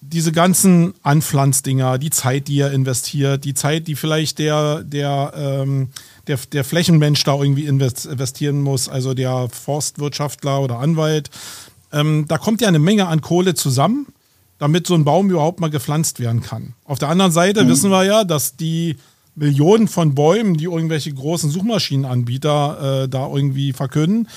[0.00, 5.88] diese ganzen Anpflanzdinger, die Zeit, die ihr investiert, die Zeit, die vielleicht der, der ähm,
[6.26, 11.30] der, der Flächenmensch da irgendwie investieren muss, also der Forstwirtschaftler oder Anwalt.
[11.92, 14.06] Ähm, da kommt ja eine Menge an Kohle zusammen,
[14.58, 16.74] damit so ein Baum überhaupt mal gepflanzt werden kann.
[16.84, 17.68] Auf der anderen Seite mhm.
[17.68, 18.96] wissen wir ja, dass die
[19.34, 24.28] Millionen von Bäumen, die irgendwelche großen Suchmaschinenanbieter äh, da irgendwie verkünden,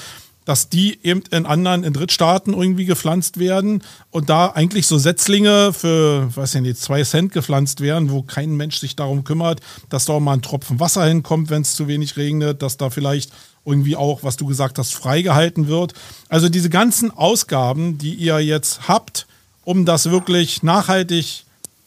[0.49, 5.73] dass die eben in anderen, in Drittstaaten irgendwie gepflanzt werden und da eigentlich so Setzlinge
[5.73, 10.05] für, weiß ich nicht, zwei Cent gepflanzt werden, wo kein Mensch sich darum kümmert, dass
[10.05, 13.31] da auch mal ein Tropfen Wasser hinkommt, wenn es zu wenig regnet, dass da vielleicht
[13.63, 15.93] irgendwie auch, was du gesagt hast, freigehalten wird.
[16.29, 19.27] Also diese ganzen Ausgaben, die ihr jetzt habt,
[19.65, 21.43] um das wirklich nachhaltig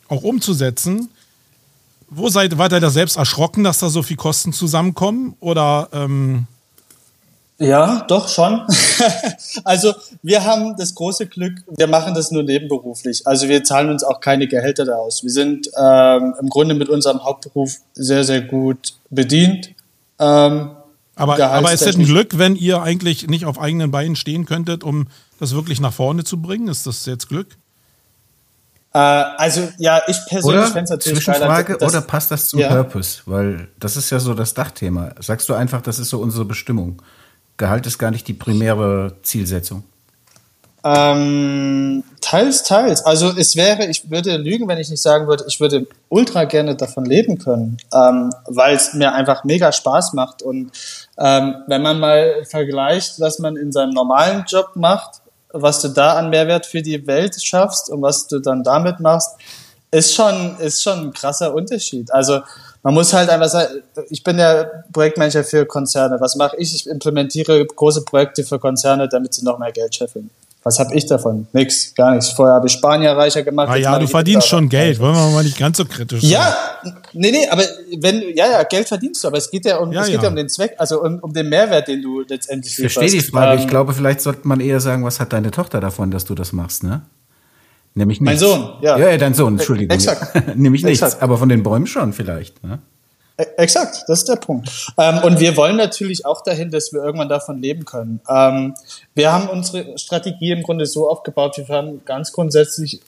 [0.07, 1.09] auch umzusetzen,
[2.11, 5.35] wo seid, wart ihr da selbst erschrocken, dass da so viel Kosten zusammenkommen?
[5.41, 6.47] Oder ähm,
[7.63, 8.67] ja, doch schon.
[9.65, 13.27] also wir haben das große Glück, wir machen das nur nebenberuflich.
[13.27, 15.23] Also wir zahlen uns auch keine Gehälter da aus.
[15.23, 19.71] Wir sind ähm, im Grunde mit unserem Hauptberuf sehr, sehr gut bedient.
[20.19, 20.71] Ähm,
[21.15, 24.83] aber, aber ist das ein Glück, wenn ihr eigentlich nicht auf eigenen Beinen stehen könntet,
[24.83, 26.69] um das wirklich nach vorne zu bringen?
[26.69, 27.49] Ist das jetzt Glück?
[28.95, 32.69] Äh, also ja, ich persönlich fände es natürlich Zwischenfrage, geiler, oder passt das zum ja.
[32.69, 33.23] Purpose?
[33.27, 35.13] Weil das ist ja so das Dachthema.
[35.19, 37.03] Sagst du einfach, das ist so unsere Bestimmung?
[37.57, 39.85] Gehalt ist gar nicht die primäre Zielsetzung.
[40.85, 43.05] Ähm, teils, teils.
[43.05, 46.75] Also es wäre, ich würde lügen, wenn ich nicht sagen würde, ich würde ultra gerne
[46.75, 50.43] davon leben können, ähm, weil es mir einfach mega Spaß macht.
[50.43, 50.73] Und
[51.19, 55.21] ähm, wenn man mal vergleicht, was man in seinem normalen Job macht,
[55.53, 59.37] was du da an Mehrwert für die Welt schaffst und was du dann damit machst,
[59.93, 62.11] ist schon, ist schon ein krasser Unterschied.
[62.13, 62.41] Also
[62.83, 66.21] man muss halt einfach sagen, ich bin der Projektmanager für Konzerne.
[66.21, 66.75] Was mache ich?
[66.75, 70.31] Ich implementiere große Projekte für Konzerne, damit sie noch mehr Geld scheffeln.
[70.65, 71.49] Was habe ich davon?
[71.53, 72.31] Nix, gar nichts.
[72.31, 73.69] Vorher habe ich Spanier reicher gemacht.
[73.69, 75.01] Ah ja, du verdienst schon Geld.
[75.01, 76.31] Wollen wir mal nicht ganz so kritisch sein.
[76.31, 76.57] Ja,
[77.13, 77.65] nee, nee, aber
[77.99, 80.29] wenn, ja, ja, Geld verdienst du, aber es geht ja um, ja, es geht ja.
[80.29, 83.55] um den Zweck, also um, um den Mehrwert, den du letztendlich Ich verstehe die Frage.
[83.55, 86.37] Ähm, ich glaube, vielleicht sollte man eher sagen, was hat deine Tochter davon, dass du
[86.37, 87.03] das machst, ne?
[87.95, 88.41] Nämlich nichts.
[88.41, 88.99] Mein Sohn, ja.
[88.99, 89.95] Ja, dein Sohn, Entschuldigung.
[89.95, 90.35] Exakt.
[90.57, 91.23] Nämlich nichts, Exakt.
[91.23, 92.63] aber von den Bäumen schon vielleicht.
[92.65, 92.79] Ne?
[93.37, 94.71] E, exakt, das ist der Punkt.
[94.99, 98.21] Ähm, und wir wollen natürlich auch dahin, dass wir irgendwann davon leben können.
[98.29, 98.75] Ähm,
[99.15, 103.01] wir haben unsere Strategie im Grunde so aufgebaut, wir haben ganz grundsätzlich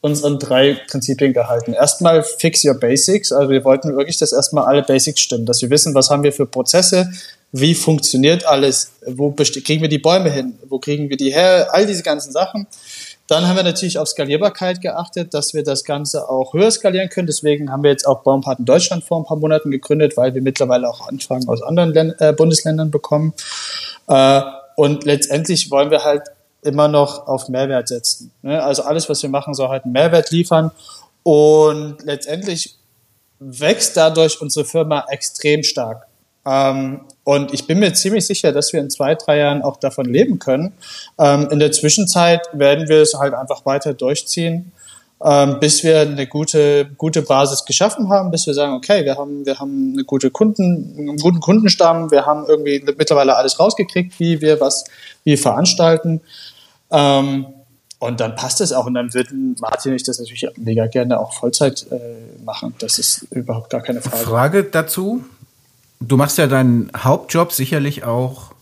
[0.00, 1.72] uns an drei Prinzipien gehalten.
[1.72, 5.70] Erstmal fix your basics, also wir wollten wirklich, dass erstmal alle Basics stimmen, dass wir
[5.70, 7.10] wissen, was haben wir für Prozesse,
[7.50, 11.86] wie funktioniert alles, wo kriegen wir die Bäume hin, wo kriegen wir die her, all
[11.86, 12.66] diese ganzen Sachen.
[13.28, 17.26] Dann haben wir natürlich auf Skalierbarkeit geachtet, dass wir das Ganze auch höher skalieren können.
[17.26, 20.88] Deswegen haben wir jetzt auch Baumpaten Deutschland vor ein paar Monaten gegründet, weil wir mittlerweile
[20.88, 23.34] auch Anfragen aus anderen Län äh, Bundesländern bekommen.
[24.06, 24.40] Äh,
[24.76, 26.22] und letztendlich wollen wir halt
[26.62, 28.30] immer noch auf Mehrwert setzen.
[28.40, 28.62] Ne?
[28.62, 30.70] Also alles, was wir machen, soll halt einen Mehrwert liefern.
[31.22, 32.78] Und letztendlich
[33.38, 36.06] wächst dadurch unsere Firma extrem stark.
[36.46, 40.06] Ähm, und ich bin mir ziemlich sicher, dass wir in zwei, drei Jahren auch davon
[40.06, 40.72] leben können.
[41.18, 44.72] Ähm, in der Zwischenzeit werden wir es halt einfach weiter durchziehen,
[45.22, 49.44] ähm, bis wir eine gute, gute Basis geschaffen haben, bis wir sagen, okay, wir haben,
[49.44, 54.40] wir haben eine gute Kunden, einen guten Kundenstamm, wir haben irgendwie mittlerweile alles rausgekriegt, wie
[54.40, 54.84] wir was,
[55.24, 56.22] wie veranstalten.
[56.90, 57.44] Ähm,
[57.98, 58.86] und dann passt es auch.
[58.86, 62.74] Und dann würden Martin und ich das natürlich mega gerne auch Vollzeit äh, machen.
[62.78, 64.24] Das ist überhaupt gar keine Frage.
[64.24, 65.24] Frage dazu.
[66.00, 68.52] Du machst ja deinen Hauptjob sicherlich auch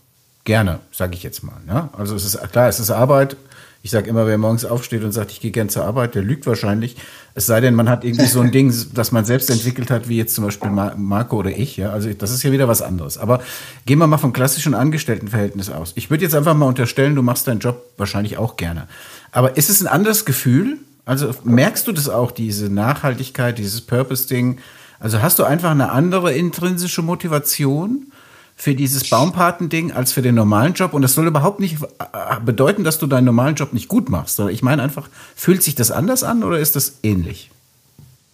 [0.43, 1.57] gerne, sage ich jetzt mal.
[1.67, 1.89] Ne?
[1.95, 3.35] Also es ist klar, es ist Arbeit.
[3.83, 6.47] Ich sage immer, wer morgens aufsteht und sagt, ich gehe gern zur Arbeit, der lügt
[6.47, 6.97] wahrscheinlich.
[7.35, 10.17] Es sei denn, man hat irgendwie so ein Ding, das man selbst entwickelt hat, wie
[10.17, 11.77] jetzt zum Beispiel Marco oder ich.
[11.77, 11.91] Ja?
[11.91, 13.17] Also das ist ja wieder was anderes.
[13.17, 13.41] Aber
[13.85, 15.93] gehen wir mal vom klassischen Angestelltenverhältnis aus.
[15.95, 18.87] Ich würde jetzt einfach mal unterstellen, du machst deinen Job wahrscheinlich auch gerne.
[19.31, 20.77] Aber ist es ein anderes Gefühl?
[21.05, 24.59] Also merkst du das auch, diese Nachhaltigkeit, dieses Purpose-Ding?
[24.99, 28.11] Also hast du einfach eine andere intrinsische Motivation
[28.55, 30.93] für dieses Baumpatending als für den normalen Job?
[30.93, 34.39] Und das soll überhaupt nicht äh, bedeuten, dass du deinen normalen Job nicht gut machst.
[34.39, 37.51] Ich meine einfach, fühlt sich das anders an oder ist das ähnlich?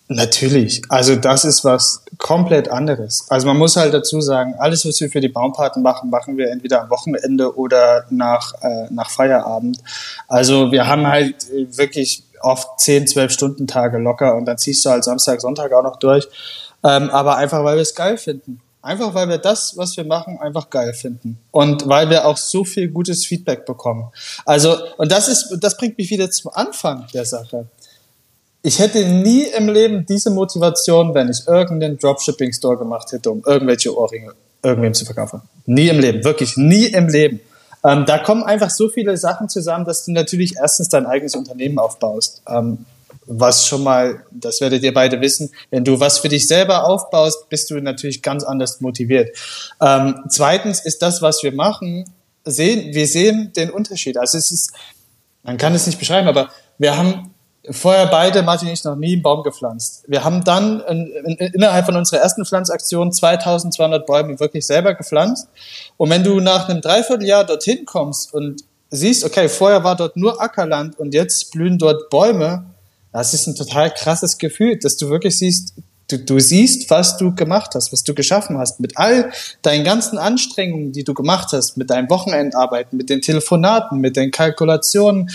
[0.09, 0.81] Natürlich.
[0.89, 3.25] Also das ist was komplett anderes.
[3.29, 6.51] Also man muss halt dazu sagen, alles, was wir für die Baumpaten machen, machen wir
[6.51, 9.79] entweder am Wochenende oder nach, äh, nach Feierabend.
[10.27, 11.47] Also wir haben halt
[11.77, 15.83] wirklich oft 10, 12 Stunden Tage locker und dann ziehst du halt Samstag, Sonntag auch
[15.83, 16.27] noch durch.
[16.83, 18.59] Ähm, aber einfach, weil wir es geil finden.
[18.81, 21.39] Einfach, weil wir das, was wir machen, einfach geil finden.
[21.51, 24.11] Und weil wir auch so viel gutes Feedback bekommen.
[24.45, 27.67] Also, und das ist, das bringt mich wieder zum Anfang der Sache.
[28.61, 33.95] Ich hätte nie im Leben diese Motivation, wenn ich irgendeinen Dropshipping-Store gemacht hätte, um irgendwelche
[33.95, 35.41] Ohrringe irgendwem zu verkaufen.
[35.65, 37.39] Nie im Leben, wirklich nie im Leben.
[37.85, 41.79] Ähm, da kommen einfach so viele Sachen zusammen, dass du natürlich erstens dein eigenes Unternehmen
[41.79, 42.41] aufbaust.
[42.47, 42.85] Ähm,
[43.25, 47.49] was schon mal, das werdet ihr beide wissen, wenn du was für dich selber aufbaust,
[47.49, 49.37] bist du natürlich ganz anders motiviert.
[49.81, 52.05] Ähm, zweitens ist das, was wir machen,
[52.43, 54.17] sehen, wir sehen den Unterschied.
[54.17, 54.73] Also es ist,
[55.43, 57.32] man kann es nicht beschreiben, aber wir haben
[57.69, 60.03] vorher beide, Martin und ich, noch nie einen Baum gepflanzt.
[60.07, 65.47] Wir haben dann in, in, innerhalb von unserer ersten Pflanzaktion 2200 Bäume wirklich selber gepflanzt.
[65.97, 70.41] Und wenn du nach einem Dreivierteljahr dorthin kommst und siehst, okay, vorher war dort nur
[70.41, 72.65] Ackerland und jetzt blühen dort Bäume,
[73.11, 75.73] das ist ein total krasses Gefühl, dass du wirklich siehst,
[76.09, 80.17] du, du siehst, was du gemacht hast, was du geschaffen hast, mit all deinen ganzen
[80.17, 85.29] Anstrengungen, die du gemacht hast, mit deinen Wochenendarbeiten, mit den Telefonaten, mit den Kalkulationen,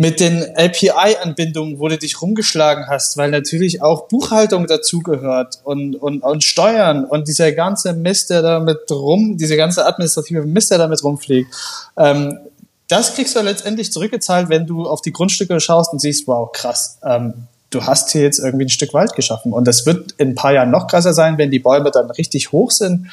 [0.00, 6.22] mit den API-Anbindungen, wo du dich rumgeschlagen hast, weil natürlich auch Buchhaltung dazugehört und, und,
[6.22, 11.04] und Steuern und dieser ganze Mist, der damit rum, diese ganze administrative Mist, der damit
[11.04, 11.54] rumfliegt.
[11.98, 12.38] Ähm,
[12.88, 16.96] das kriegst du letztendlich zurückgezahlt, wenn du auf die Grundstücke schaust und siehst, wow, krass,
[17.04, 17.34] ähm,
[17.68, 19.52] du hast hier jetzt irgendwie ein Stück Wald geschaffen.
[19.52, 22.52] Und das wird in ein paar Jahren noch krasser sein, wenn die Bäume dann richtig
[22.52, 23.08] hoch sind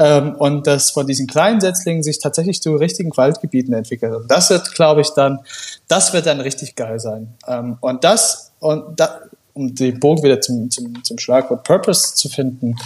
[0.00, 4.14] ähm, und das von diesen kleinen Setzlingen sich tatsächlich zu richtigen Waldgebieten entwickelt.
[4.14, 5.40] Und das wird, glaube ich, dann,
[5.88, 7.34] das wird dann richtig geil sein.
[7.46, 9.20] Ähm, und das, und da,
[9.52, 12.76] um den Bogen wieder zum, zum, zum Schlagwort Purpose zu finden,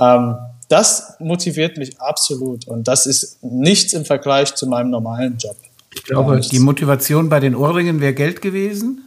[0.00, 0.36] ähm,
[0.70, 2.66] das motiviert mich absolut.
[2.66, 5.56] Und das ist nichts im Vergleich zu meinem normalen Job.
[5.94, 9.02] Ich glaube, die Motivation bei den Ohrringen wäre Geld gewesen.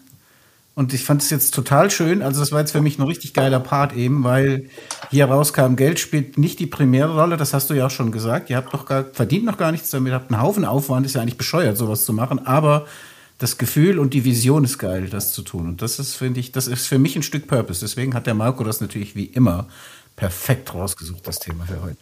[0.75, 2.21] Und ich fand es jetzt total schön.
[2.21, 4.69] Also, das war jetzt für mich ein richtig geiler Part eben, weil
[5.09, 7.37] hier rauskam, Geld spielt nicht die primäre Rolle.
[7.37, 8.49] Das hast du ja auch schon gesagt.
[8.49, 11.05] Ihr habt doch gar, verdient noch gar nichts damit, habt einen Haufen Aufwand.
[11.05, 12.45] Ist ja eigentlich bescheuert, sowas zu machen.
[12.45, 12.85] Aber
[13.37, 15.67] das Gefühl und die Vision ist geil, das zu tun.
[15.67, 17.79] Und das ist, finde ich, das ist für mich ein Stück Purpose.
[17.79, 19.67] Deswegen hat der Marco das natürlich wie immer
[20.15, 21.97] perfekt rausgesucht, das Thema für heute.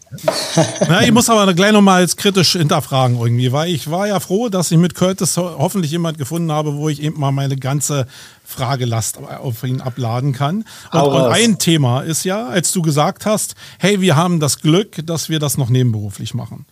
[0.87, 4.49] Na, ich muss aber gleich nochmal jetzt kritisch hinterfragen irgendwie, weil ich war ja froh,
[4.49, 8.05] dass ich mit Curtis hoffentlich jemand gefunden habe, wo ich eben mal meine ganze
[8.45, 10.65] Fragelast auf ihn abladen kann.
[10.91, 15.03] Und, und ein Thema ist ja, als du gesagt hast, hey, wir haben das Glück,
[15.05, 16.65] dass wir das noch nebenberuflich machen.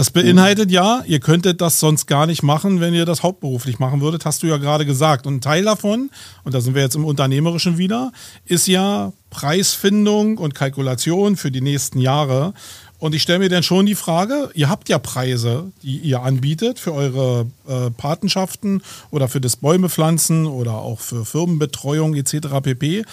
[0.00, 4.00] Das beinhaltet ja, ihr könntet das sonst gar nicht machen, wenn ihr das hauptberuflich machen
[4.00, 5.26] würdet, hast du ja gerade gesagt.
[5.26, 6.08] Und ein Teil davon,
[6.42, 8.10] und da sind wir jetzt im Unternehmerischen wieder,
[8.46, 12.54] ist ja Preisfindung und Kalkulation für die nächsten Jahre.
[12.98, 16.78] Und ich stelle mir dann schon die Frage, ihr habt ja Preise, die ihr anbietet
[16.78, 22.48] für eure äh, Patenschaften oder für das Bäumepflanzen oder auch für Firmenbetreuung etc.
[22.62, 23.04] pp.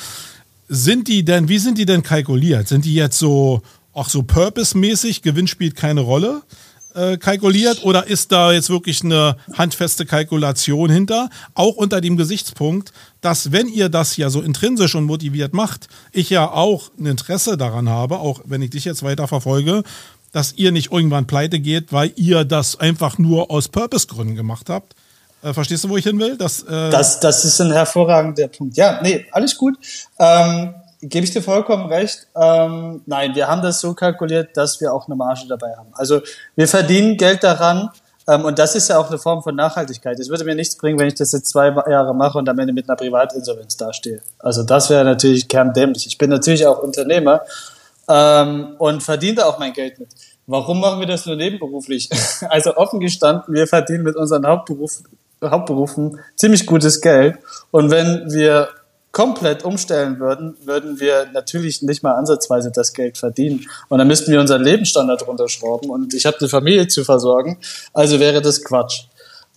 [0.69, 2.69] Sind die denn, wie sind die denn kalkuliert?
[2.69, 6.43] Sind die jetzt so auch so purpose-mäßig, Gewinn spielt keine Rolle,
[6.97, 11.29] äh, kalkuliert oder ist da jetzt wirklich eine handfeste Kalkulation hinter?
[11.53, 16.29] Auch unter dem Gesichtspunkt, dass wenn ihr das ja so intrinsisch und motiviert macht, ich
[16.29, 19.83] ja auch ein Interesse daran habe, auch wenn ich dich jetzt weiter verfolge,
[20.31, 24.95] dass ihr nicht irgendwann pleite geht, weil ihr das einfach nur aus Purpose-Gründen gemacht habt.
[25.43, 26.37] Äh, verstehst du, wo ich hin will?
[26.37, 28.75] Das, äh das, das ist ein hervorragender Punkt.
[28.75, 29.77] Ja, nee, alles gut.
[30.19, 32.27] Ähm, Gebe ich dir vollkommen recht.
[32.35, 35.89] Ähm, nein, wir haben das so kalkuliert, dass wir auch eine Marge dabei haben.
[35.93, 36.21] Also
[36.55, 37.91] wir verdienen Geld daran
[38.27, 40.19] ähm, und das ist ja auch eine Form von Nachhaltigkeit.
[40.19, 42.73] Es würde mir nichts bringen, wenn ich das jetzt zwei Jahre mache und am Ende
[42.73, 44.21] mit einer Privatinsolvenz dastehe.
[44.39, 46.07] Also das wäre natürlich kerndämlich.
[46.07, 47.41] Ich bin natürlich auch Unternehmer
[48.09, 50.09] ähm, und verdiene da auch mein Geld mit.
[50.45, 52.09] Warum machen wir das nur nebenberuflich?
[52.49, 55.01] Also offen gestanden, wir verdienen mit unseren Hauptberuf,
[55.43, 57.37] Hauptberufen ziemlich gutes Geld.
[57.71, 58.69] Und wenn wir
[59.17, 63.67] komplett umstellen würden, würden wir natürlich nicht mal ansatzweise das Geld verdienen.
[63.89, 67.57] Und dann müssten wir unseren Lebensstandard runterschrauben und ich habe eine Familie zu versorgen.
[67.95, 69.05] Also wäre das Quatsch.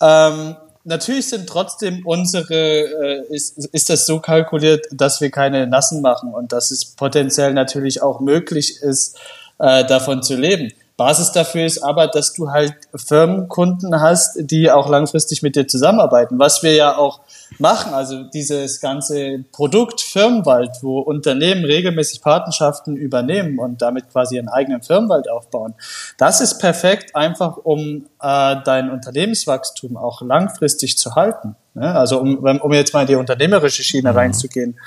[0.01, 6.01] Ähm, natürlich sind trotzdem unsere, äh, ist, ist das so kalkuliert, dass wir keine Nassen
[6.01, 9.18] machen und dass es potenziell natürlich auch möglich ist,
[9.59, 10.73] äh, davon zu leben.
[10.96, 16.38] Basis dafür ist aber, dass du halt Firmenkunden hast, die auch langfristig mit dir zusammenarbeiten,
[16.38, 17.20] was wir ja auch
[17.58, 17.94] machen.
[17.94, 24.82] Also dieses ganze Produkt Firmenwald, wo Unternehmen regelmäßig Patenschaften übernehmen und damit quasi ihren eigenen
[24.82, 25.74] Firmenwald aufbauen.
[26.18, 31.56] Das ist perfekt, einfach um äh, dein Unternehmenswachstum auch langfristig zu halten.
[31.74, 31.94] Ne?
[31.94, 34.18] Also um, um jetzt mal in die unternehmerische Schiene mhm.
[34.18, 34.78] reinzugehen.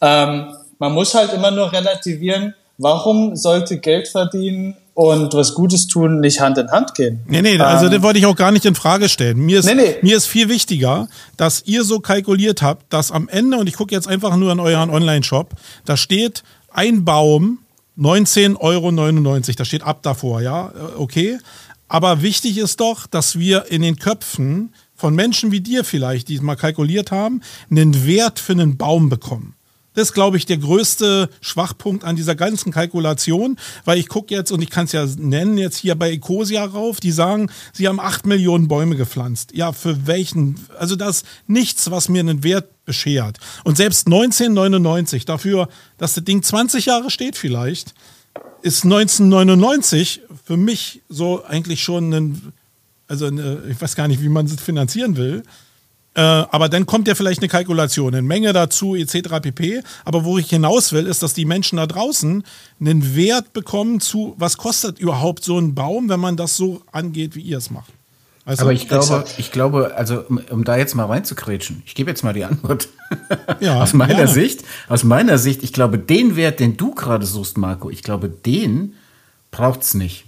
[0.00, 6.18] Ähm, man muss halt immer nur relativieren, warum sollte Geld verdienen und was Gutes tun
[6.18, 7.20] nicht Hand in Hand gehen.
[7.28, 9.38] Nee, nee, also ähm, den wollte ich auch gar nicht in Frage stellen.
[9.38, 9.96] Mir ist, nee, nee.
[10.02, 11.06] mir ist viel wichtiger,
[11.36, 14.58] dass ihr so kalkuliert habt, dass am Ende, und ich gucke jetzt einfach nur in
[14.58, 17.60] euren Online-Shop, da steht ein Baum
[17.96, 19.40] 19,99 Euro.
[19.56, 21.38] Da steht ab davor, ja, äh, okay.
[21.86, 26.34] Aber wichtig ist doch, dass wir in den Köpfen von Menschen wie dir vielleicht, die
[26.34, 29.54] es mal kalkuliert haben, einen Wert für einen Baum bekommen.
[29.98, 34.52] Das ist, glaube ich, der größte Schwachpunkt an dieser ganzen Kalkulation, weil ich gucke jetzt,
[34.52, 37.98] und ich kann es ja nennen, jetzt hier bei Ecosia rauf, die sagen, sie haben
[37.98, 39.50] acht Millionen Bäume gepflanzt.
[39.54, 40.54] Ja, für welchen?
[40.78, 43.38] Also das ist nichts, was mir einen Wert beschert.
[43.64, 47.92] Und selbst 1999, dafür, dass das Ding 20 Jahre steht vielleicht,
[48.62, 52.52] ist 1999 für mich so eigentlich schon ein,
[53.08, 55.42] also eine, ich weiß gar nicht, wie man es finanzieren will,
[56.14, 59.40] äh, aber dann kommt ja vielleicht eine Kalkulation, eine Menge dazu, etc.
[59.42, 59.82] pp.
[60.04, 62.42] Aber wo ich hinaus will, ist, dass die Menschen da draußen
[62.80, 67.36] einen Wert bekommen zu, was kostet überhaupt so ein Baum, wenn man das so angeht,
[67.36, 67.92] wie ihr es macht.
[68.48, 72.10] Also, aber ich glaube, ich glaube, also um, um da jetzt mal reinzukretschen, ich gebe
[72.10, 72.88] jetzt mal die Antwort.
[73.60, 74.30] Ja, aus meiner gerne.
[74.30, 78.28] Sicht, aus meiner Sicht, ich glaube, den Wert, den du gerade suchst, Marco, ich glaube,
[78.28, 78.94] den
[79.50, 80.26] braucht's nicht.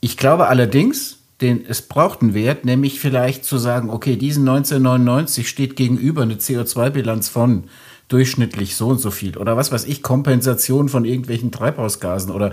[0.00, 5.48] Ich glaube allerdings, den, es braucht einen Wert, nämlich vielleicht zu sagen, okay, diesen 1999
[5.48, 7.64] steht gegenüber eine CO2-Bilanz von
[8.08, 12.52] durchschnittlich so und so viel oder was weiß ich, Kompensation von irgendwelchen Treibhausgasen oder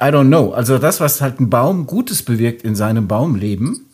[0.00, 0.52] I don't know.
[0.52, 3.86] Also das, was halt ein Baum Gutes bewirkt in seinem Baumleben,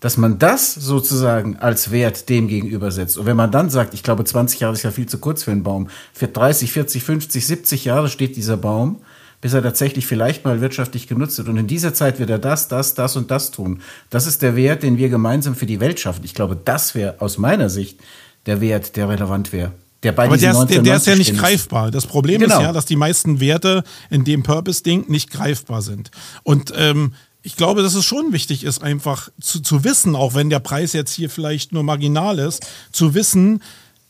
[0.00, 3.16] dass man das sozusagen als Wert dem gegenübersetzt.
[3.16, 5.52] Und wenn man dann sagt, ich glaube, 20 Jahre ist ja viel zu kurz für
[5.52, 9.00] einen Baum, für 30, 40, 50, 70 Jahre steht dieser Baum,
[9.42, 11.48] bis er tatsächlich vielleicht mal wirtschaftlich genutzt wird.
[11.48, 13.82] Und in dieser Zeit wird er das, das, das und das tun.
[14.08, 16.22] Das ist der Wert, den wir gemeinsam für die Welt schaffen.
[16.24, 17.98] Ich glaube, das wäre aus meiner Sicht
[18.46, 19.72] der Wert, der relevant wäre.
[20.04, 21.90] Der bei Aber der ist, der, der ist ja nicht greifbar.
[21.90, 22.56] Das Problem genau.
[22.56, 26.12] ist ja, dass die meisten Werte in dem Purpose-Ding nicht greifbar sind.
[26.44, 30.50] Und ähm, ich glaube, dass es schon wichtig ist, einfach zu, zu wissen, auch wenn
[30.50, 33.60] der Preis jetzt hier vielleicht nur marginal ist, zu wissen,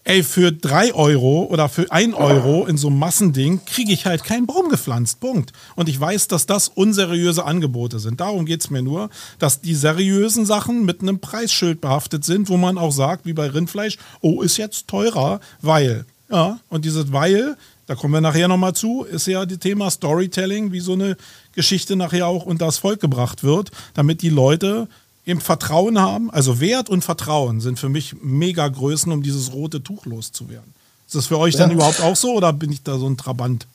[0.04, 4.24] ey, für drei Euro oder für ein Euro in so einem Massending kriege ich halt
[4.24, 5.20] keinen Baum gepflanzt.
[5.20, 5.52] Punkt.
[5.76, 8.20] Und ich weiß, dass das unseriöse Angebote sind.
[8.20, 12.56] Darum geht es mir nur, dass die seriösen Sachen mit einem Preisschild behaftet sind, wo
[12.56, 16.04] man auch sagt, wie bei Rindfleisch, oh, ist jetzt teurer, weil.
[16.30, 20.72] Ja, und dieses weil, da kommen wir nachher nochmal zu, ist ja das Thema Storytelling,
[20.72, 21.18] wie so eine
[21.54, 24.88] Geschichte nachher auch unter das Volk gebracht wird, damit die Leute
[25.26, 26.30] eben Vertrauen haben.
[26.30, 30.74] Also Wert und Vertrauen sind für mich mega Größen, um dieses rote Tuch loszuwerden.
[31.06, 31.60] Ist das für euch ja.
[31.60, 33.66] dann überhaupt auch so oder bin ich da so ein Trabant?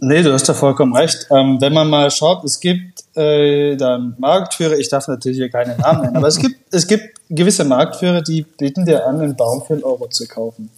[0.00, 1.26] Nee, du hast da vollkommen recht.
[1.30, 5.76] Ähm, wenn man mal schaut, es gibt äh, dann Marktführer, ich darf natürlich hier keine
[5.76, 9.62] Namen nennen, aber es gibt, es gibt gewisse Marktführer, die bieten dir an, einen Baum
[9.66, 10.70] für einen Euro zu kaufen.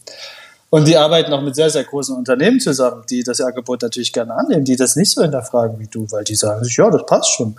[0.75, 4.35] Und die arbeiten auch mit sehr, sehr großen Unternehmen zusammen, die das Angebot natürlich gerne
[4.35, 7.31] annehmen, die das nicht so hinterfragen wie du, weil die sagen sich, ja, das passt
[7.31, 7.55] schon.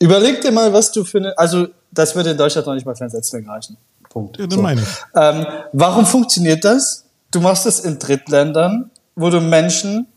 [0.00, 2.96] Überleg dir mal, was du für eine, also das würde in Deutschland noch nicht mal
[2.96, 3.76] für ein Setzling reichen.
[4.10, 4.38] Punkt.
[4.38, 4.60] Ja, so.
[4.60, 4.82] meine.
[5.14, 7.04] Ähm, warum funktioniert das?
[7.30, 10.08] Du machst es in Drittländern, wo du Menschen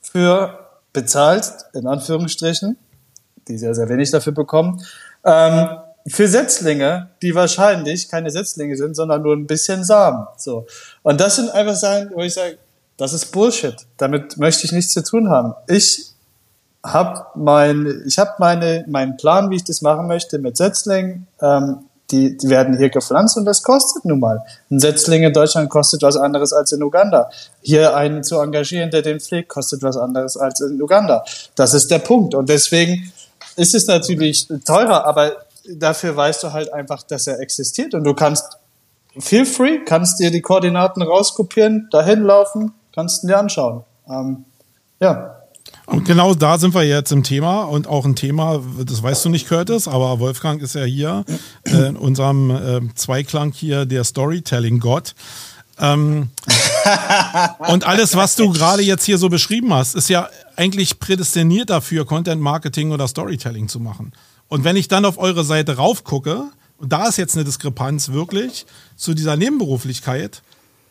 [0.00, 0.60] für
[0.94, 2.78] bezahlst, in Anführungsstrichen,
[3.48, 4.82] die sehr, sehr wenig dafür bekommen,
[5.26, 5.68] ähm,
[6.06, 10.26] für Setzlinge, die wahrscheinlich keine Setzlinge sind, sondern nur ein bisschen Samen.
[10.36, 10.66] So.
[11.02, 12.58] Und das sind einfach Sachen, wo ich sage,
[12.96, 13.76] das ist Bullshit.
[13.96, 15.54] Damit möchte ich nichts zu tun haben.
[15.68, 16.12] Ich
[16.84, 21.26] habe mein, ich habe meine, meinen Plan, wie ich das machen möchte mit Setzlingen.
[21.40, 24.42] Ähm, die, die werden hier gepflanzt und das kostet nun mal.
[24.70, 27.30] Ein Setzling in Deutschland kostet was anderes als in Uganda.
[27.62, 31.24] Hier einen zu engagieren, der den pflegt, kostet was anderes als in Uganda.
[31.56, 32.34] Das ist der Punkt.
[32.34, 33.10] Und deswegen
[33.56, 35.32] ist es natürlich teurer, aber
[35.68, 38.58] dafür weißt du halt einfach, dass er existiert und du kannst
[39.18, 43.84] feel free, kannst dir die Koordinaten rauskopieren, dahin laufen, kannst ihn dir anschauen.
[44.08, 44.44] Ähm,
[45.00, 45.38] ja.
[45.86, 49.28] Und genau da sind wir jetzt im Thema und auch ein Thema, das weißt du
[49.28, 51.24] nicht, Curtis, aber Wolfgang ist ja hier
[51.64, 55.14] äh, in unserem äh, Zweiklang hier der Storytelling-Gott.
[55.78, 56.30] Ähm,
[57.68, 62.06] und alles, was du gerade jetzt hier so beschrieben hast, ist ja eigentlich prädestiniert dafür,
[62.06, 64.12] Content Marketing oder Storytelling zu machen.
[64.52, 68.66] Und wenn ich dann auf eure Seite raufgucke, und da ist jetzt eine Diskrepanz wirklich
[68.96, 70.42] zu dieser Nebenberuflichkeit,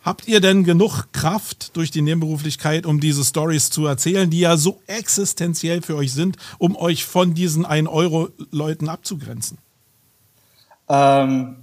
[0.03, 4.57] habt ihr denn genug Kraft durch die Nebenberuflichkeit, um diese Stories zu erzählen, die ja
[4.57, 9.59] so existenziell für euch sind, um euch von diesen 1-Euro-Leuten abzugrenzen?
[10.89, 11.57] Ähm,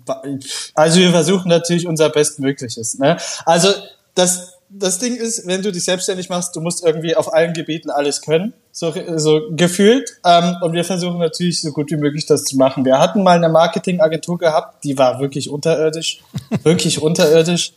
[0.75, 3.01] also wir versuchen natürlich unser Bestmögliches.
[3.01, 3.17] Ne?
[3.45, 3.71] Also
[4.15, 7.91] das das Ding ist, wenn du dich selbstständig machst, du musst irgendwie auf allen Gebieten
[7.91, 10.19] alles können, so, so gefühlt.
[10.25, 12.85] Ähm, und wir versuchen natürlich so gut wie möglich das zu machen.
[12.85, 16.21] Wir hatten mal eine Marketingagentur gehabt, die war wirklich unterirdisch,
[16.63, 17.73] wirklich unterirdisch.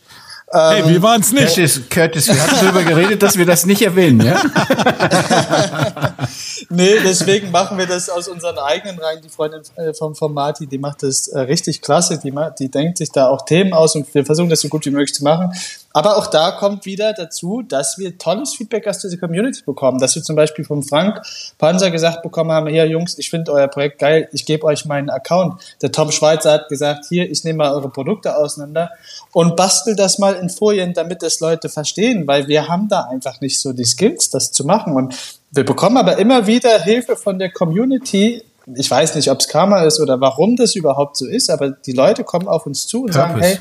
[0.54, 1.46] Hey, wir ähm, waren es nicht.
[1.46, 4.42] Curtis, Curtis, wir hatten darüber geredet, dass wir das nicht erwähnen, ja?
[6.68, 9.22] nee, deswegen machen wir das aus unseren eigenen Reihen.
[9.22, 12.18] Die Freundin äh, vom, vom Martin, die macht das äh, richtig klasse.
[12.18, 14.90] Die, die denkt sich da auch Themen aus und wir versuchen das so gut wie
[14.90, 15.52] möglich zu machen.
[15.92, 19.98] Aber auch da kommt wieder dazu, dass wir tolles Feedback aus dieser Community bekommen.
[19.98, 21.22] Dass wir zum Beispiel vom Frank
[21.58, 25.10] Panzer gesagt bekommen haben, hier Jungs, ich finde euer Projekt geil, ich gebe euch meinen
[25.10, 25.60] Account.
[25.82, 28.90] Der Tom Schweizer hat gesagt, hier, ich nehme mal eure Produkte auseinander
[29.32, 33.40] und bastel das mal in Folien, damit das Leute verstehen, weil wir haben da einfach
[33.40, 34.94] nicht so die Skills, das zu machen.
[34.94, 35.14] Und
[35.50, 38.42] wir bekommen aber immer wieder Hilfe von der Community,
[38.74, 41.92] ich weiß nicht, ob es Karma ist oder warum das überhaupt so ist, aber die
[41.92, 43.18] Leute kommen auf uns zu und Purpose.
[43.28, 43.58] sagen, hey,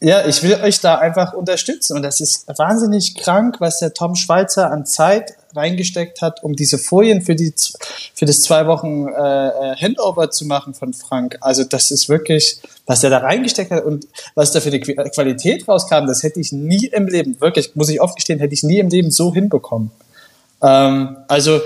[0.00, 1.96] ja, ich will euch da einfach unterstützen.
[1.96, 6.78] Und das ist wahnsinnig krank, was der Tom Schweizer an Zeit reingesteckt hat, um diese
[6.78, 7.52] Folien für die
[8.14, 11.38] für das zwei Wochen äh, äh, Handover zu machen von Frank.
[11.40, 15.66] Also das ist wirklich, was der da reingesteckt hat und was da für die Qualität
[15.66, 18.78] rauskam, das hätte ich nie im Leben, wirklich, muss ich oft gestehen, hätte ich nie
[18.78, 19.90] im Leben so hinbekommen.
[20.62, 21.60] Ähm, also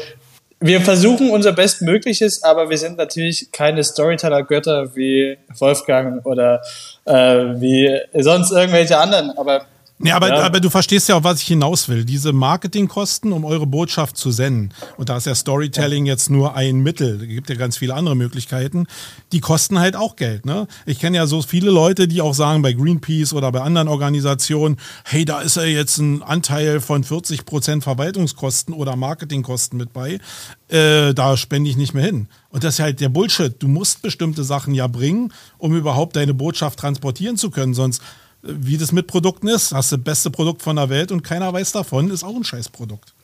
[0.62, 6.62] wir versuchen unser Bestmögliches, aber wir sind natürlich keine Storyteller-Götter wie Wolfgang oder
[7.04, 9.30] äh, wie sonst irgendwelche anderen.
[9.36, 9.66] Aber
[10.02, 10.42] Nee, aber, ja.
[10.42, 12.04] aber du verstehst ja auch, was ich hinaus will.
[12.04, 14.74] Diese Marketingkosten, um eure Botschaft zu senden.
[14.96, 17.20] Und da ist ja Storytelling jetzt nur ein Mittel.
[17.22, 18.86] Es gibt ja ganz viele andere Möglichkeiten.
[19.30, 20.44] Die kosten halt auch Geld.
[20.44, 20.66] Ne?
[20.86, 24.76] Ich kenne ja so viele Leute, die auch sagen bei Greenpeace oder bei anderen Organisationen,
[25.04, 30.18] hey, da ist ja jetzt ein Anteil von 40 Prozent Verwaltungskosten oder Marketingkosten mit bei.
[30.66, 32.26] Äh, da spende ich nicht mehr hin.
[32.48, 33.54] Und das ist halt der Bullshit.
[33.62, 37.74] Du musst bestimmte Sachen ja bringen, um überhaupt deine Botschaft transportieren zu können.
[37.74, 38.02] Sonst
[38.42, 39.72] wie das mit Produkten ist.
[39.72, 42.44] Hast du das beste Produkt von der Welt und keiner weiß davon, ist auch ein
[42.44, 43.14] Scheißprodukt.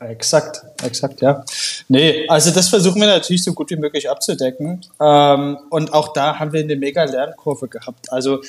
[0.00, 1.44] Exakt, exakt, ja.
[1.88, 4.84] Nee, also das versuchen wir natürlich so gut wie möglich abzudecken.
[5.00, 8.12] Ähm, und auch da haben wir eine mega Lernkurve gehabt.
[8.12, 8.42] Also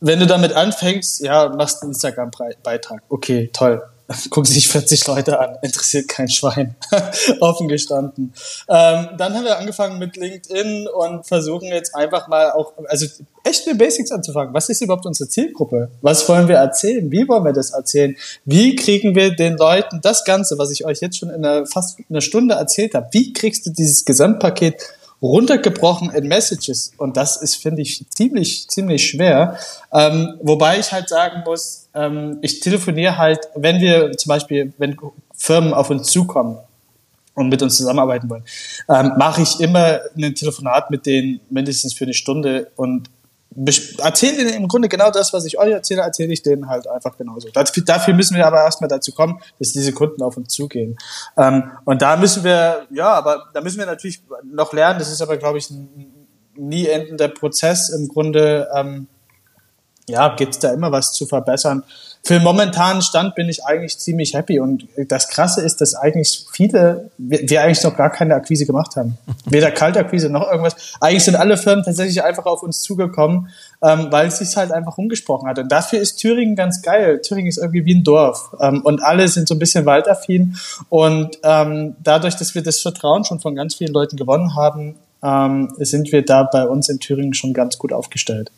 [0.00, 3.02] wenn du damit anfängst, ja, machst einen Instagram-Beitrag.
[3.08, 3.82] Okay, toll.
[4.30, 6.74] gucken sich 40 Leute an, interessiert kein Schwein,
[7.40, 8.34] offen gestanden.
[8.68, 13.06] Ähm, dann haben wir angefangen mit LinkedIn und versuchen jetzt einfach mal auch, also
[13.44, 14.52] echt mit Basics anzufangen.
[14.52, 15.90] Was ist überhaupt unsere Zielgruppe?
[16.02, 17.10] Was wollen wir erzählen?
[17.10, 18.16] Wie wollen wir das erzählen?
[18.44, 21.98] Wie kriegen wir den Leuten das Ganze, was ich euch jetzt schon in einer, fast
[22.10, 24.82] einer Stunde erzählt habe, wie kriegst du dieses Gesamtpaket
[25.22, 26.92] runtergebrochen in Messages.
[26.96, 29.58] Und das ist, finde ich, ziemlich, ziemlich schwer.
[29.92, 34.96] Ähm, wobei ich halt sagen muss, ähm, ich telefoniere halt, wenn wir zum Beispiel, wenn
[35.34, 36.58] Firmen auf uns zukommen
[37.34, 38.44] und mit uns zusammenarbeiten wollen,
[38.88, 43.08] ähm, mache ich immer ein Telefonat mit denen mindestens für eine Stunde und
[43.98, 47.16] erzähle ihnen im Grunde genau das, was ich euch erzähle, erzähle ich denen halt einfach
[47.16, 47.48] genauso.
[47.50, 50.96] Dafür müssen wir aber erstmal dazu kommen, dass diese Kunden auf uns zugehen.
[51.36, 54.98] Ähm, und da müssen wir, ja, aber da müssen wir natürlich noch lernen.
[54.98, 56.26] Das ist aber, glaube ich, ein
[56.56, 59.08] nie endender Prozess im Grunde, ähm,
[60.08, 61.82] ja, gibt's da immer was zu verbessern.
[62.26, 66.46] Für den momentanen Stand bin ich eigentlich ziemlich happy und das Krasse ist, dass eigentlich
[66.50, 69.18] viele, wir, wir eigentlich noch gar keine Akquise gemacht haben.
[69.44, 70.94] Weder Kaltakquise noch irgendwas.
[71.02, 73.50] Eigentlich sind alle Firmen tatsächlich einfach auf uns zugekommen,
[73.82, 75.58] ähm, weil es sich halt einfach umgesprochen hat.
[75.58, 77.20] Und dafür ist Thüringen ganz geil.
[77.20, 80.56] Thüringen ist irgendwie wie ein Dorf ähm, und alle sind so ein bisschen waldaffin
[80.88, 85.74] und ähm, dadurch, dass wir das Vertrauen schon von ganz vielen Leuten gewonnen haben, ähm,
[85.76, 88.50] sind wir da bei uns in Thüringen schon ganz gut aufgestellt.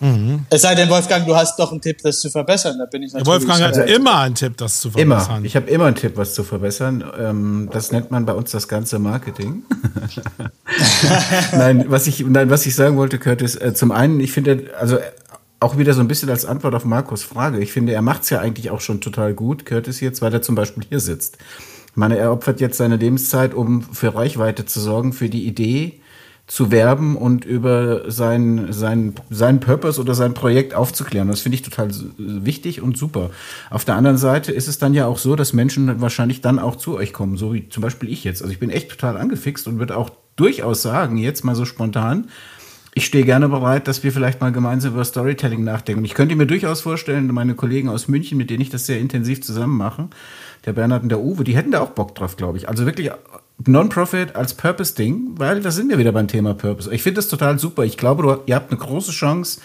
[0.00, 0.46] Mhm.
[0.48, 2.78] Es sei denn, Wolfgang, du hast doch einen Tipp, das zu verbessern.
[2.78, 3.26] Da bin ich natürlich.
[3.26, 5.36] Wolfgang hat immer einen Tipp, das zu verbessern.
[5.36, 5.44] Immer.
[5.44, 7.04] Ich habe immer einen Tipp, was zu verbessern.
[7.18, 9.62] Ähm, das nennt man bei uns das ganze Marketing.
[11.52, 14.70] nein, was ich, nein, was ich sagen wollte, Kurt, ist äh, zum einen, ich finde,
[14.78, 14.98] also
[15.60, 17.60] auch wieder so ein bisschen als Antwort auf Markus Frage.
[17.60, 20.40] Ich finde, er macht es ja eigentlich auch schon total gut, Curtis jetzt, weil er
[20.40, 21.36] zum Beispiel hier sitzt.
[21.90, 25.99] Ich meine, er opfert jetzt seine Lebenszeit, um für Reichweite zu sorgen, für die Idee,
[26.50, 31.28] zu werben und über sein, sein, sein Purpose oder sein Projekt aufzuklären.
[31.28, 33.30] Das finde ich total wichtig und super.
[33.70, 36.74] Auf der anderen Seite ist es dann ja auch so, dass Menschen wahrscheinlich dann auch
[36.74, 38.42] zu euch kommen, so wie zum Beispiel ich jetzt.
[38.42, 42.28] Also ich bin echt total angefixt und würde auch durchaus sagen, jetzt mal so spontan,
[42.94, 46.04] ich stehe gerne bereit, dass wir vielleicht mal gemeinsam über Storytelling nachdenken.
[46.04, 49.40] Ich könnte mir durchaus vorstellen, meine Kollegen aus München, mit denen ich das sehr intensiv
[49.42, 50.08] zusammen mache,
[50.66, 52.68] der Bernhard und der Uwe, die hätten da auch Bock drauf, glaube ich.
[52.68, 53.12] Also wirklich
[53.66, 56.92] Non-Profit als Purpose-Ding, weil da sind wir wieder beim Thema Purpose.
[56.92, 57.84] Ich finde das total super.
[57.84, 59.60] Ich glaube, du, ihr habt eine große Chance,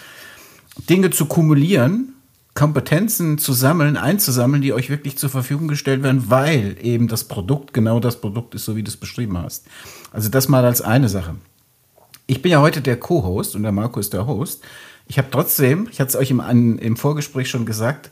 [0.88, 2.14] Dinge zu kumulieren,
[2.54, 7.72] Kompetenzen zu sammeln, einzusammeln, die euch wirklich zur Verfügung gestellt werden, weil eben das Produkt
[7.72, 9.66] genau das Produkt ist, so wie du es beschrieben hast.
[10.12, 11.34] Also das mal als eine Sache.
[12.26, 14.62] Ich bin ja heute der Co-Host und der Marco ist der Host.
[15.06, 18.10] Ich habe trotzdem, ich hatte es euch im, im Vorgespräch schon gesagt,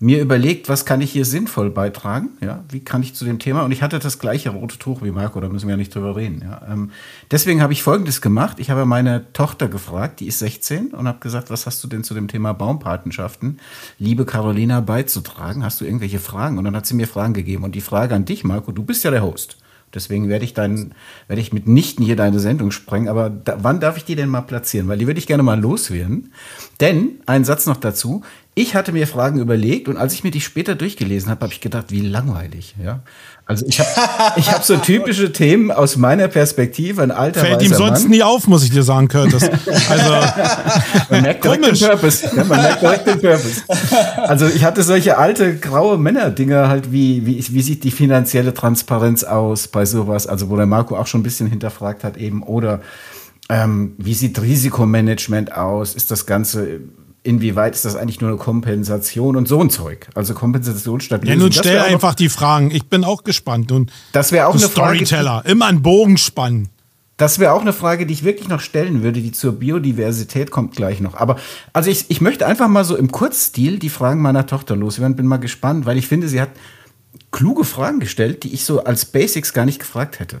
[0.00, 3.62] mir überlegt, was kann ich hier sinnvoll beitragen, ja, wie kann ich zu dem Thema,
[3.62, 6.16] und ich hatte das gleiche rote Tuch wie Marco, da müssen wir ja nicht drüber
[6.16, 6.62] reden, ja.
[6.68, 6.90] Ähm,
[7.30, 11.20] deswegen habe ich Folgendes gemacht, ich habe meine Tochter gefragt, die ist 16, und habe
[11.20, 13.60] gesagt, was hast du denn zu dem Thema Baumpatenschaften,
[13.98, 16.58] liebe Carolina, beizutragen, hast du irgendwelche Fragen?
[16.58, 19.04] Und dann hat sie mir Fragen gegeben, und die Frage an dich, Marco, du bist
[19.04, 19.58] ja der Host.
[19.94, 20.92] Deswegen werde ich dann,
[21.28, 23.08] werde ich mitnichten hier deine Sendung sprengen.
[23.08, 24.88] Aber da, wann darf ich die denn mal platzieren?
[24.88, 26.32] Weil die würde ich gerne mal loswerden.
[26.80, 28.22] Denn, ein Satz noch dazu,
[28.56, 31.60] ich hatte mir Fragen überlegt und als ich mir die später durchgelesen habe, habe ich
[31.60, 32.76] gedacht, wie langweilig.
[32.82, 33.00] Ja?
[33.46, 33.90] Also ich habe
[34.36, 38.10] ich hab so typische Themen aus meiner Perspektive, ein alter Fällt ihm sonst Mann.
[38.10, 39.50] nie auf, muss ich dir sagen, Curtis.
[39.90, 40.10] Also,
[41.10, 42.30] man merkt direkt den Purpose.
[42.34, 43.62] Ja, man merkt direkt den Purpose.
[44.16, 49.24] Also ich hatte solche alte graue Männer-Dinger halt, wie, wie, wie sieht die finanzielle Transparenz
[49.24, 52.80] aus bei sowas, also wo der Marco auch schon ein bisschen hinterfragt hat eben, oder
[53.48, 55.94] ähm, wie sieht Risikomanagement aus?
[55.94, 56.80] Ist das Ganze
[57.24, 60.06] inwieweit ist das eigentlich nur eine Kompensation und so ein Zeug?
[60.14, 62.70] Also Kompensation statt Ja, nun stell einfach die Fragen.
[62.70, 63.72] Ich bin auch gespannt.
[63.72, 66.68] Und das wäre auch eine Storyteller, Frage, immer einen Bogen spannen.
[67.16, 69.20] Das wäre auch eine Frage, die ich wirklich noch stellen würde.
[69.20, 71.14] Die zur Biodiversität kommt gleich noch.
[71.14, 71.36] Aber
[71.72, 75.16] also ich, ich möchte einfach mal so im Kurzstil die Fragen meiner Tochter loswerden.
[75.16, 76.50] Bin mal gespannt, weil ich finde, sie hat
[77.30, 80.40] kluge Fragen gestellt, die ich so als Basics gar nicht gefragt hätte.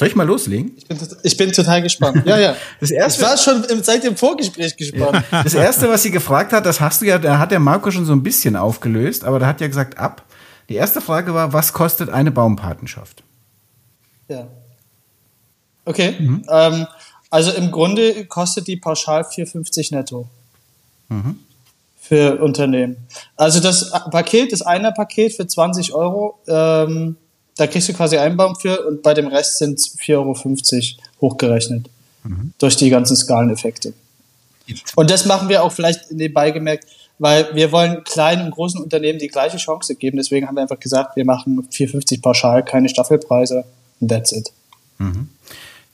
[0.00, 0.72] Soll ich mal loslegen?
[0.78, 2.24] Ich bin, ich bin total gespannt.
[2.24, 2.56] Ja, ja.
[2.80, 5.22] Das erste, ich war schon seit dem Vorgespräch gespannt.
[5.30, 8.06] Das erste, was sie gefragt hat, das hast du ja, da hat der Marco schon
[8.06, 10.24] so ein bisschen aufgelöst, aber da hat ja gesagt ab.
[10.70, 13.22] Die erste Frage war, was kostet eine Baumpatenschaft?
[14.28, 14.46] Ja.
[15.84, 16.14] Okay.
[16.18, 16.46] Mhm.
[16.48, 16.86] Ähm,
[17.28, 20.30] also im Grunde kostet die pauschal 4,50 netto.
[21.10, 21.40] Mhm.
[22.00, 22.96] Für Unternehmen.
[23.36, 27.18] Also das Paket, das eine Paket für 20 Euro, ähm,
[27.56, 31.32] da kriegst du quasi einen Baum für und bei dem Rest sind es 4,50 Euro
[31.32, 31.88] hochgerechnet.
[32.24, 32.52] Mhm.
[32.58, 33.94] Durch die ganzen Skaleneffekte.
[34.94, 36.86] Und das machen wir auch vielleicht nebenbei gemerkt,
[37.18, 40.16] weil wir wollen kleinen und großen Unternehmen die gleiche Chance geben.
[40.16, 43.64] Deswegen haben wir einfach gesagt, wir machen 4,50 pauschal, keine Staffelpreise.
[44.00, 44.52] Und that's it.
[44.98, 45.28] Mhm.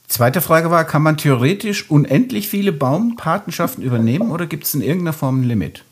[0.08, 5.12] Zweite Frage war, kann man theoretisch unendlich viele Baumpatenschaften übernehmen oder gibt es in irgendeiner
[5.12, 5.82] Form ein Limit?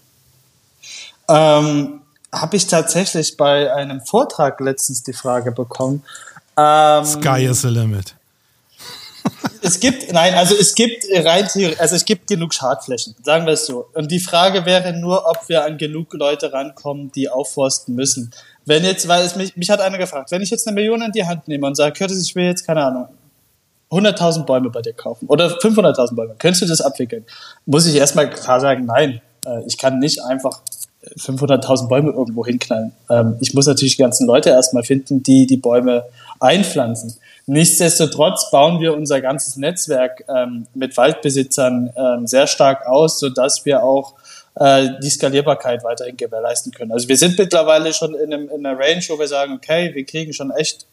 [1.29, 2.01] Ähm,
[2.41, 6.03] habe ich tatsächlich bei einem Vortrag letztens die Frage bekommen.
[6.57, 8.15] Ähm, Sky is the limit.
[9.63, 13.67] es gibt, nein, also es gibt rein also es gibt genug Schadflächen, sagen wir es
[13.67, 13.87] so.
[13.95, 18.31] Und die Frage wäre nur, ob wir an genug Leute rankommen, die aufforsten müssen.
[18.67, 21.13] Wenn jetzt, weil es mich, mich hat einer gefragt, wenn ich jetzt eine Million in
[21.13, 23.09] die Hand nehme und sage, Curtis, ich will jetzt, keine Ahnung,
[23.91, 27.25] 100.000 Bäume bei dir kaufen oder 500.000 Bäume, könntest du das abwickeln?
[27.67, 30.61] Muss ich erstmal klar sagen, nein, äh, ich kann nicht einfach
[31.19, 32.93] 500.000 Bäume irgendwo hinknallen.
[33.11, 36.05] Ähm, ich muss natürlich die ganzen Leute erstmal finden, die die Bäume
[36.41, 37.17] einpflanzen.
[37.47, 43.83] Nichtsdestotrotz bauen wir unser ganzes Netzwerk ähm, mit Waldbesitzern ähm, sehr stark aus, sodass wir
[43.83, 44.15] auch
[44.57, 46.93] äh, die Skalierbarkeit weiterhin gewährleisten können.
[46.93, 50.07] Also wir sind mittlerweile schon in, einem, in einer Range, wo wir sagen, okay, wir
[50.07, 50.87] kriegen schon echt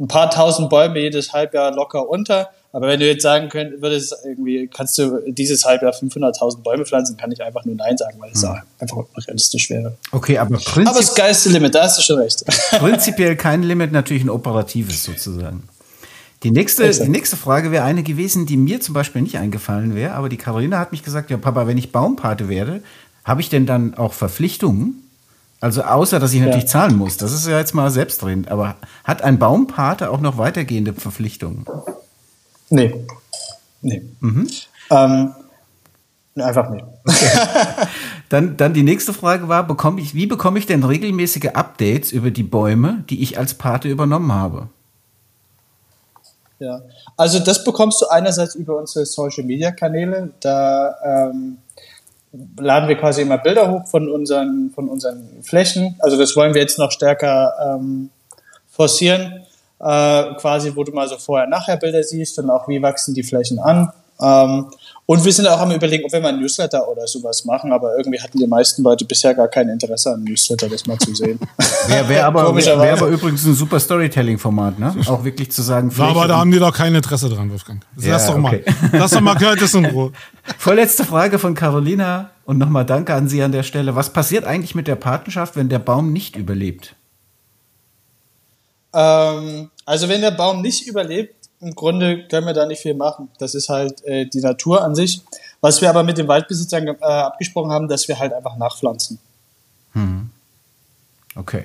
[0.00, 2.50] ein paar tausend Bäume jedes Halbjahr locker unter.
[2.70, 7.16] Aber wenn du jetzt sagen könntest, würdest, irgendwie, kannst du dieses Halbjahr 500.000 Bäume pflanzen,
[7.16, 8.56] kann ich einfach nur Nein sagen, weil es Hm.
[8.78, 9.96] einfach unrealistisch wäre.
[10.12, 12.44] Okay, aber, Aber prinzip das geilste Limit, da hast du schon recht.
[12.78, 15.62] prinzipiell kein Limit, natürlich ein operatives sozusagen.
[16.44, 17.06] Die nächste, Exakt.
[17.06, 20.36] die nächste Frage wäre eine gewesen, die mir zum Beispiel nicht eingefallen wäre, aber die
[20.36, 22.82] Carolina hat mich gesagt, ja Papa, wenn ich Baumpate werde,
[23.24, 25.02] habe ich denn dann auch Verpflichtungen?
[25.60, 26.68] Also außer, dass ich natürlich Ja.
[26.68, 27.16] zahlen muss.
[27.16, 28.48] Das ist ja jetzt mal selbstredend.
[28.52, 31.66] Aber hat ein Baumpate auch noch weitergehende Verpflichtungen?
[32.70, 33.06] Nee.
[33.82, 34.02] Nee.
[34.20, 34.48] Mhm.
[34.90, 35.34] Ähm,
[36.36, 36.84] einfach nicht.
[38.28, 42.30] Dann, dann die nächste Frage war, bekomme ich, wie bekomme ich denn regelmäßige Updates über
[42.30, 44.68] die Bäume, die ich als Pate übernommen habe?
[46.58, 46.82] Ja,
[47.16, 50.32] also das bekommst du einerseits über unsere Social Media Kanäle.
[50.40, 51.58] Da ähm,
[52.58, 55.96] laden wir quasi immer Bilder hoch von unseren von unseren Flächen.
[56.00, 58.10] Also das wollen wir jetzt noch stärker ähm,
[58.68, 59.46] forcieren,
[59.80, 63.22] äh, quasi wo du mal so vorher nachher Bilder siehst und auch wie wachsen die
[63.22, 63.92] Flächen an.
[64.20, 64.66] Ähm,
[65.06, 67.96] und wir sind auch am überlegen, ob wir mal ein Newsletter oder sowas machen, aber
[67.96, 71.38] irgendwie hatten die meisten Leute bisher gar kein Interesse an Newsletter, das mal zu sehen.
[71.86, 74.94] Wäre wär aber, wär, wär aber übrigens ein super Storytelling-Format, ne?
[75.06, 77.82] Auch wirklich zu sagen, War, aber da haben die doch kein Interesse dran, Wolfgang.
[77.96, 78.48] Ja, Lass doch mal.
[78.54, 78.64] okay.
[78.92, 80.12] Lass doch mal Curtis in Ruhe.
[80.58, 83.94] Vorletzte Frage von Carolina und nochmal Danke an Sie an der Stelle.
[83.94, 86.96] Was passiert eigentlich mit der Patenschaft, wenn der Baum nicht überlebt?
[88.92, 93.30] Ähm, also wenn der Baum nicht überlebt, im Grunde können wir da nicht viel machen.
[93.38, 95.22] Das ist halt äh, die Natur an sich.
[95.60, 99.18] Was wir aber mit den Waldbesitzern äh, abgesprochen haben, dass wir halt einfach nachpflanzen.
[101.34, 101.64] Okay.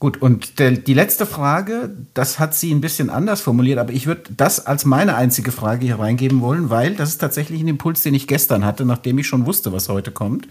[0.00, 4.06] Gut, und der, die letzte Frage, das hat sie ein bisschen anders formuliert, aber ich
[4.06, 8.02] würde das als meine einzige Frage hier reingeben wollen, weil das ist tatsächlich ein Impuls,
[8.02, 10.46] den ich gestern hatte, nachdem ich schon wusste, was heute kommt.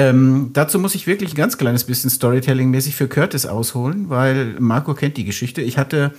[0.00, 4.94] Ähm, dazu muss ich wirklich ein ganz kleines bisschen Storytelling-mäßig für Curtis ausholen, weil Marco
[4.94, 5.60] kennt die Geschichte.
[5.60, 6.14] Ich hatte,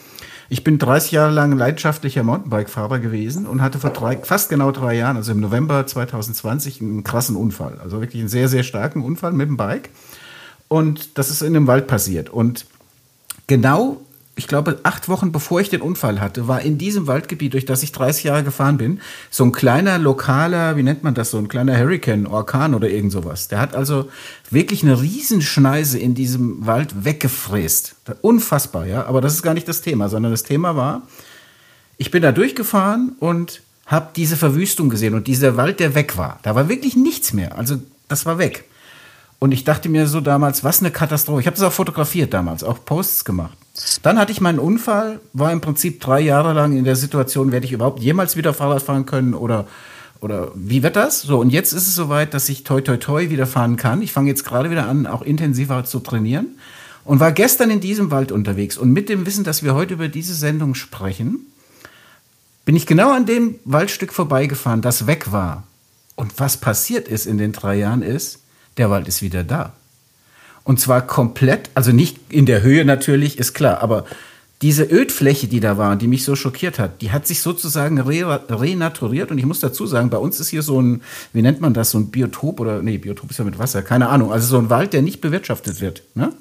[0.49, 4.95] ich bin 30 Jahre lang leidenschaftlicher Mountainbike-Fahrer gewesen und hatte vor drei, fast genau drei
[4.97, 7.79] Jahren, also im November 2020, einen krassen Unfall.
[7.81, 9.89] Also wirklich einen sehr, sehr starken Unfall mit dem Bike.
[10.67, 12.29] Und das ist in einem Wald passiert.
[12.29, 12.67] Und
[13.47, 13.99] genau,
[14.35, 17.83] ich glaube, acht Wochen bevor ich den Unfall hatte, war in diesem Waldgebiet, durch das
[17.83, 21.49] ich 30 Jahre gefahren bin, so ein kleiner lokaler, wie nennt man das, so ein
[21.49, 23.49] kleiner Hurricane, Orkan oder irgend sowas.
[23.49, 24.09] Der hat also
[24.49, 27.95] wirklich eine Riesenschneise in diesem Wald weggefräst.
[28.21, 29.05] Unfassbar, ja.
[29.05, 31.03] Aber das ist gar nicht das Thema, sondern das Thema war,
[31.97, 36.39] ich bin da durchgefahren und habe diese Verwüstung gesehen und dieser Wald, der weg war.
[36.43, 37.57] Da war wirklich nichts mehr.
[37.57, 37.77] Also
[38.07, 38.63] das war weg.
[39.39, 41.41] Und ich dachte mir so damals, was eine Katastrophe.
[41.41, 43.57] Ich habe das auch fotografiert damals, auch Posts gemacht.
[44.03, 47.65] Dann hatte ich meinen Unfall, war im Prinzip drei Jahre lang in der Situation, werde
[47.65, 49.67] ich überhaupt jemals wieder Fahrrad fahren können oder,
[50.19, 51.21] oder wie wird das?
[51.21, 54.01] So, und jetzt ist es soweit, dass ich toi toi toi wieder fahren kann.
[54.01, 56.47] Ich fange jetzt gerade wieder an, auch intensiver zu trainieren
[57.03, 58.77] und war gestern in diesem Wald unterwegs.
[58.77, 61.47] Und mit dem Wissen, dass wir heute über diese Sendung sprechen,
[62.65, 65.63] bin ich genau an dem Waldstück vorbeigefahren, das weg war.
[66.15, 68.39] Und was passiert ist in den drei Jahren ist,
[68.77, 69.73] der Wald ist wieder da.
[70.63, 74.05] Und zwar komplett, also nicht in der Höhe natürlich, ist klar, aber
[74.61, 78.41] diese Ödfläche, die da war, die mich so schockiert hat, die hat sich sozusagen re
[78.49, 79.31] renaturiert.
[79.31, 81.01] Und ich muss dazu sagen, bei uns ist hier so ein,
[81.33, 84.09] wie nennt man das, so ein Biotop oder, nee, Biotop ist ja mit Wasser, keine
[84.09, 84.31] Ahnung.
[84.31, 86.03] Also so ein Wald, der nicht bewirtschaftet wird.
[86.13, 86.31] Ne?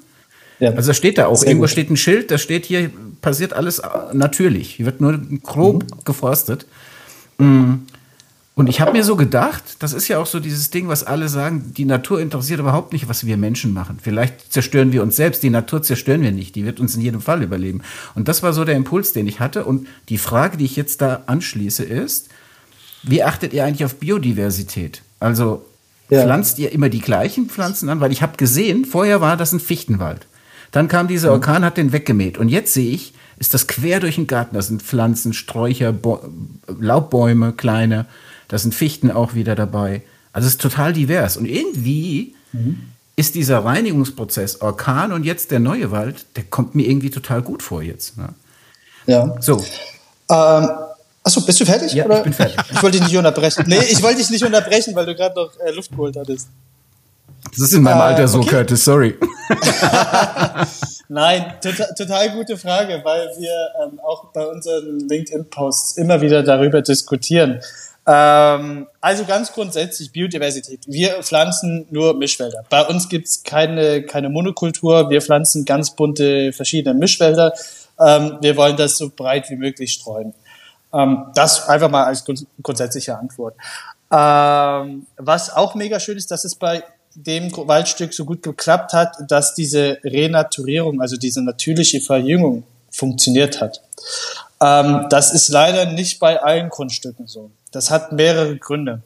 [0.59, 0.69] Ja.
[0.73, 1.71] Also da steht da auch, irgendwo gut.
[1.71, 2.91] steht ein Schild, da steht hier,
[3.21, 4.75] passiert alles äh, natürlich.
[4.75, 6.67] Hier wird nur grob geforstet.
[7.39, 7.73] Mm.
[8.61, 11.29] Und ich habe mir so gedacht, das ist ja auch so dieses Ding, was alle
[11.29, 13.97] sagen, die Natur interessiert überhaupt nicht, was wir Menschen machen.
[13.99, 17.21] Vielleicht zerstören wir uns selbst, die Natur zerstören wir nicht, die wird uns in jedem
[17.21, 17.81] Fall überleben.
[18.13, 19.65] Und das war so der Impuls, den ich hatte.
[19.65, 22.29] Und die Frage, die ich jetzt da anschließe, ist,
[23.01, 25.01] wie achtet ihr eigentlich auf Biodiversität?
[25.19, 25.65] Also
[26.11, 26.21] Ja.
[26.21, 27.99] pflanzt ihr immer die gleichen Pflanzen an?
[27.99, 30.27] Weil ich habe gesehen, vorher war das ein Fichtenwald.
[30.71, 31.33] Dann kam dieser Mhm.
[31.33, 32.37] Orkan, hat den weggemäht.
[32.37, 34.53] Und jetzt sehe ich, ist das quer durch den Garten.
[34.53, 36.19] Das sind Pflanzen, Sträucher, Bo
[36.79, 38.05] Laubbäume, kleine.
[38.51, 40.01] Da sind Fichten auch wieder dabei.
[40.33, 41.37] Also es ist total divers.
[41.37, 42.89] Und irgendwie Mhm.
[43.15, 47.63] ist dieser Reinigungsprozess Orkan und jetzt der neue Wald, der kommt mir irgendwie total gut
[47.63, 48.17] vor jetzt.
[48.17, 48.27] Ne?
[49.07, 49.35] Ja.
[49.39, 49.63] So,
[50.29, 50.69] Ähm,
[51.23, 51.93] achso, bist du fertig?
[51.93, 52.57] Ja, ich bin fertig.
[52.71, 53.63] Ich wollte dich nicht unterbrechen.
[53.67, 56.49] Nee, ich wollte dich nicht unterbrechen, weil du gerade noch äh, Luft geholt hattest.
[57.51, 58.49] das ist in meinem Äh, Alter so, okay.
[58.49, 59.17] Curtis, sorry.
[61.09, 66.81] Nein, total, total gute Frage, weil wir ähm, auch bei unseren LinkedIn-Posts immer wieder darüber
[66.81, 67.59] diskutieren.
[68.07, 70.81] Ähm, also ganz grundsätzlich Biodiversität.
[70.87, 72.63] Wir pflanzen nur Mischwälder.
[72.69, 75.09] Bei uns gibt's keine, keine Monokultur.
[75.09, 77.53] Wir pflanzen ganz bunte verschiedene Mischwälder.
[77.99, 80.33] Ähm, wir wollen das so breit wie möglich streuen.
[80.93, 83.55] Ähm, das einfach mal als grund grundsätzliche Antwort.
[84.11, 86.83] Ähm, was auch mega schön ist, dass es bei
[87.15, 93.81] dem Waldstück so gut geklappt hat, dass diese Renaturierung, also diese natürliche Verjüngung funktioniert hat.
[94.61, 97.51] Ähm, das ist leider nicht bei allen Grundstücken so.
[97.71, 99.01] Das hat mehrere Gründe.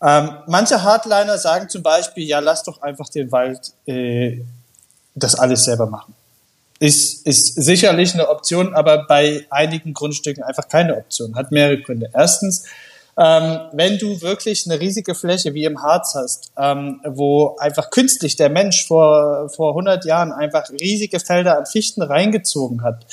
[0.00, 4.40] Ähm, manche Hardliner sagen zum Beispiel, ja, lass doch einfach den Wald äh,
[5.14, 6.14] das alles selber machen.
[6.78, 11.36] Ist, ist sicherlich eine Option, aber bei einigen Grundstücken einfach keine Option.
[11.36, 12.10] Hat mehrere Gründe.
[12.12, 12.64] Erstens,
[13.16, 18.36] ähm, wenn du wirklich eine riesige Fläche wie im Harz hast, ähm, wo einfach künstlich
[18.36, 23.06] der Mensch vor, vor 100 Jahren einfach riesige Felder an Fichten reingezogen hat,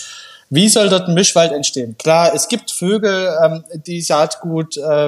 [0.50, 1.98] wie soll dort ein Mischwald entstehen?
[1.98, 5.08] Klar, es gibt Vögel, ähm, die Saatgut äh,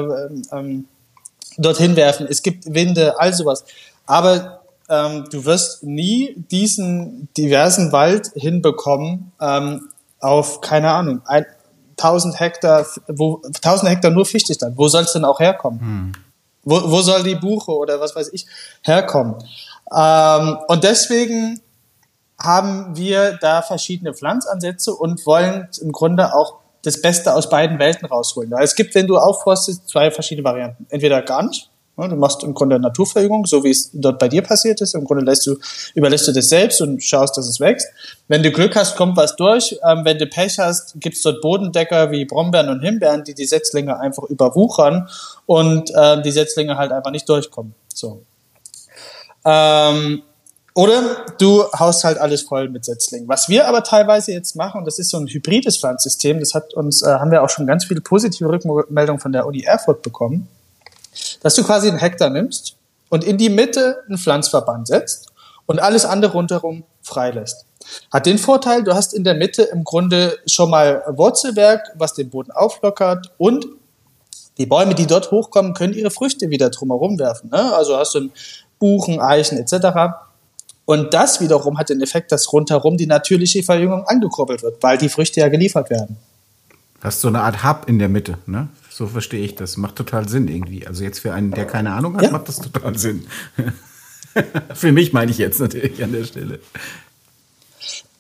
[0.52, 0.86] ähm,
[1.58, 3.66] dorthin werfen, es gibt Winde, all sowas.
[4.06, 9.89] Aber ähm, du wirst nie diesen diversen Wald hinbekommen ähm,
[10.20, 11.46] auf, keine Ahnung, ein,
[11.98, 14.78] 1000 Hektar, wo 1000 Hektar nur Fichte stand.
[14.78, 15.80] Wo soll es denn auch herkommen?
[15.80, 16.12] Hm.
[16.64, 18.46] Wo, wo soll die Buche oder was weiß ich
[18.82, 19.36] herkommen?
[19.96, 21.62] Ähm, und deswegen
[22.42, 28.08] haben wir da verschiedene Pflanzansätze und wollen im Grunde auch das Beste aus beiden Welten
[28.08, 28.52] rausholen.
[28.60, 30.88] Es gibt, wenn du aufforstest, zwei verschiedene Varianten.
[30.89, 34.82] Entweder gar nicht, Du machst im Grunde Naturverjüngung, so wie es dort bei dir passiert
[34.82, 34.96] ist.
[34.96, 35.58] Im Grunde lässt du,
[35.94, 37.88] überlässt du das selbst und schaust, dass es wächst.
[38.28, 39.78] Wenn du Glück hast, kommt was durch.
[39.88, 44.00] Ähm, wenn du Pech hast, gibt's dort Bodendecker wie Brombeeren und Himbeeren, die die Setzlinge
[44.00, 45.10] einfach überwuchern
[45.46, 47.76] und äh, die Setzlinge halt einfach nicht durchkommen.
[47.94, 48.24] So.
[49.46, 50.24] Ähm,
[50.74, 53.28] oder du haust halt alles voll mit Setzlingen.
[53.28, 56.74] Was wir aber teilweise jetzt machen, und das ist so ein hybrides Pflanzsystem, das hat
[56.74, 60.47] uns, äh, haben wir auch schon ganz viele positive Rückmeldungen von der Uni Erfurt bekommen
[61.41, 62.76] dass du quasi einen Hektar nimmst
[63.09, 65.28] und in die Mitte einen Pflanzverband setzt
[65.65, 67.65] und alles andere rundherum freilässt.
[68.11, 72.30] Hat den Vorteil, du hast in der Mitte im Grunde schon mal Wurzelwerk, was den
[72.30, 73.65] Boden auflockert und
[74.57, 77.49] die Bäume, die dort hochkommen, können ihre Früchte wieder drumherum werfen.
[77.49, 77.74] Ne?
[77.74, 78.30] Also hast du
[78.80, 79.97] Buchen, Eichen etc.
[80.86, 85.10] Und das wiederum hat den Effekt, dass rundherum die natürliche Verjüngung angekurbelt wird, weil die
[85.10, 86.18] Früchte ja geliefert werden.
[87.02, 88.68] Hast so eine Art Hub in der Mitte, ne?
[88.90, 89.78] So verstehe ich das.
[89.78, 90.86] Macht total Sinn irgendwie.
[90.86, 92.32] Also jetzt für einen, der keine Ahnung hat, ja.
[92.32, 93.26] macht das total Sinn.
[94.74, 96.60] für mich meine ich jetzt natürlich an der Stelle.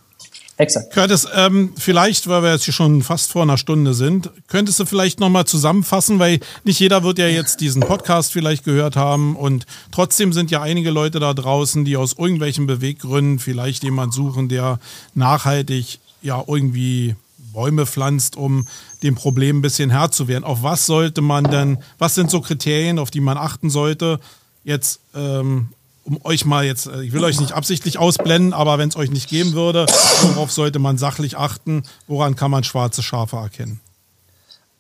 [0.58, 0.92] Exakt.
[0.92, 4.86] Curtis, ähm, vielleicht, weil wir jetzt hier schon fast vor einer Stunde sind, könntest du
[4.86, 9.66] vielleicht nochmal zusammenfassen, weil nicht jeder wird ja jetzt diesen Podcast vielleicht gehört haben und
[9.92, 14.80] trotzdem sind ja einige Leute da draußen, die aus irgendwelchen Beweggründen vielleicht jemand suchen, der
[15.14, 17.14] nachhaltig ja irgendwie
[17.52, 18.66] Bäume pflanzt, um
[19.04, 20.42] dem Problem ein bisschen Herr zu werden.
[20.42, 24.18] Auf was sollte man denn, was sind so Kriterien, auf die man achten sollte?
[24.64, 25.68] Jetzt, ähm,
[26.08, 29.10] um euch mal jetzt, äh, ich will euch nicht absichtlich ausblenden, aber wenn es euch
[29.10, 29.86] nicht geben würde,
[30.22, 31.84] worauf sollte man sachlich achten?
[32.06, 33.80] Woran kann man schwarze Schafe erkennen?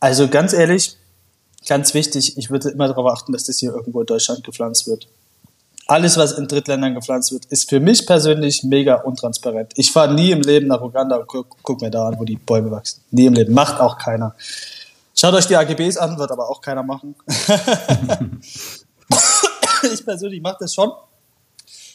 [0.00, 0.96] Also ganz ehrlich,
[1.68, 5.08] ganz wichtig, ich würde immer darauf achten, dass das hier irgendwo in Deutschland gepflanzt wird
[5.88, 9.72] alles, was in Drittländern gepflanzt wird, ist für mich persönlich mega untransparent.
[9.74, 12.36] Ich fahre nie im Leben nach Uganda und guck, guck, mir da an, wo die
[12.36, 13.00] Bäume wachsen.
[13.10, 13.54] Nie im Leben.
[13.54, 14.34] Macht auch keiner.
[15.14, 17.14] Schaut euch die AGBs an, wird aber auch keiner machen.
[19.92, 20.92] ich persönlich mache das schon.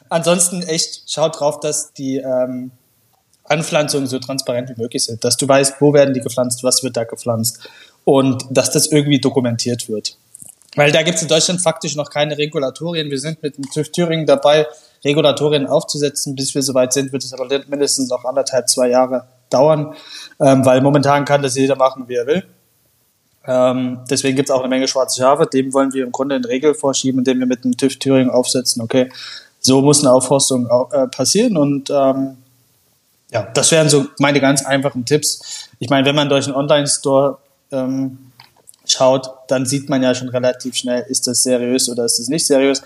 [0.09, 2.71] Ansonsten echt schaut drauf, dass die ähm,
[3.45, 5.23] Anpflanzungen so transparent wie möglich sind.
[5.23, 7.59] Dass du weißt, wo werden die gepflanzt, was wird da gepflanzt.
[8.05, 10.17] Und dass das irgendwie dokumentiert wird.
[10.75, 13.09] Weil da gibt es in Deutschland faktisch noch keine Regulatorien.
[13.09, 14.67] Wir sind mit dem TÜV Thüringen dabei,
[15.05, 16.35] Regulatorien aufzusetzen.
[16.35, 19.93] Bis wir soweit sind, wird es aber mindestens noch anderthalb, zwei Jahre dauern,
[20.39, 22.43] ähm, weil momentan kann das jeder machen, wie er will.
[23.45, 25.45] Ähm, deswegen gibt es auch eine Menge schwarze Schafe.
[25.45, 28.81] Dem wollen wir im Grunde in Regel vorschieben, indem wir mit dem TÜV Thüringen aufsetzen,
[28.81, 29.11] okay,
[29.63, 32.37] so muss eine Aufforstung äh, passieren und ähm,
[33.31, 35.69] ja, das wären so meine ganz einfachen Tipps.
[35.79, 37.39] Ich meine, wenn man durch einen Online-Store
[37.71, 38.19] ähm,
[38.85, 42.45] schaut, dann sieht man ja schon relativ schnell, ist das seriös oder ist das nicht
[42.45, 42.83] seriös.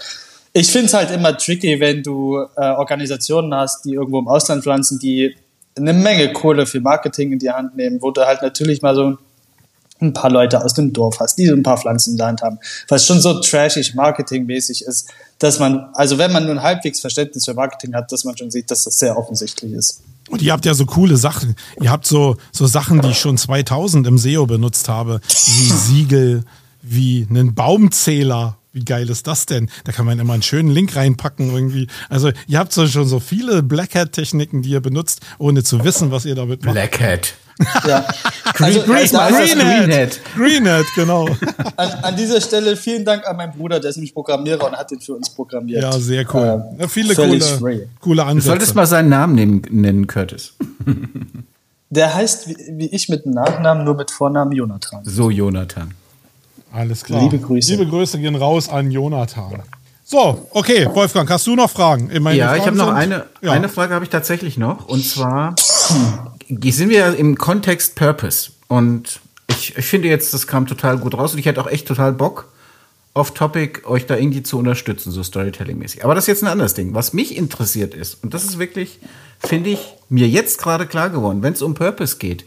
[0.54, 4.64] Ich finde es halt immer tricky, wenn du äh, Organisationen hast, die irgendwo im Ausland
[4.64, 5.36] pflanzen, die
[5.76, 9.04] eine Menge Kohle für Marketing in die Hand nehmen, wo du halt natürlich mal so
[9.04, 9.18] ein
[10.14, 12.60] paar Leute aus dem Dorf hast, die so ein paar Pflanzen in der Hand haben,
[12.88, 17.54] was schon so trashig marketingmäßig ist, dass man, also wenn man nun halbwegs Verständnis für
[17.54, 20.02] Marketing hat, dass man schon sieht, dass das sehr offensichtlich ist.
[20.30, 21.56] Und ihr habt ja so coole Sachen.
[21.82, 26.44] Ihr habt so, so Sachen, die ich schon 2000 im SEO benutzt habe, wie Siegel,
[26.82, 28.58] wie einen Baumzähler.
[28.74, 29.72] Wie geil ist das denn?
[29.86, 31.88] Da kann man immer einen schönen Link reinpacken irgendwie.
[32.10, 35.84] Also ihr habt so schon so viele Black Hat Techniken, die ihr benutzt, ohne zu
[35.84, 36.74] wissen, was ihr damit macht.
[36.74, 37.34] Black Hat.
[37.88, 38.06] Ja.
[38.60, 40.20] Also, Green, Green, Greenhead.
[40.36, 41.28] Greenhead, genau.
[41.76, 44.92] An, an, dieser Stelle vielen Dank an meinen Bruder, der ist nämlich Programmierer und hat
[44.92, 45.84] den für uns programmiert.
[45.84, 46.64] Ja, sehr cool.
[46.72, 48.46] Ähm, ja, viele coole, coole Ansätze.
[48.46, 50.54] Du solltest mal seinen Namen nehmen, nennen, Curtis.
[51.90, 55.06] Der heißt wie, wie ich mit Nachnamen, nur mit Vornamen Jonathan.
[55.06, 55.94] So, Jonathan.
[56.72, 57.22] Alles klar.
[57.22, 57.72] Liebe Grüße.
[57.72, 59.64] Liebe Grüße gehen raus an Jonathan.
[60.04, 62.10] So, okay, Wolfgang, hast du noch Fragen?
[62.10, 63.52] ja, Fragen ich habe noch eine, ja.
[63.52, 64.88] eine Frage habe ich tatsächlich noch.
[64.88, 65.56] Und zwar
[66.48, 68.52] sind wir im Kontext Purpose.
[68.68, 71.88] Und ich, ich finde jetzt, das kam total gut raus und ich hätte auch echt
[71.88, 72.52] total Bock,
[73.14, 76.04] off-topic euch da irgendwie zu unterstützen, so Storytelling-mäßig.
[76.04, 76.94] Aber das ist jetzt ein anderes Ding.
[76.94, 79.00] Was mich interessiert ist, und das ist wirklich,
[79.40, 79.80] finde ich,
[80.10, 82.46] mir jetzt gerade klar geworden, wenn es um Purpose geht,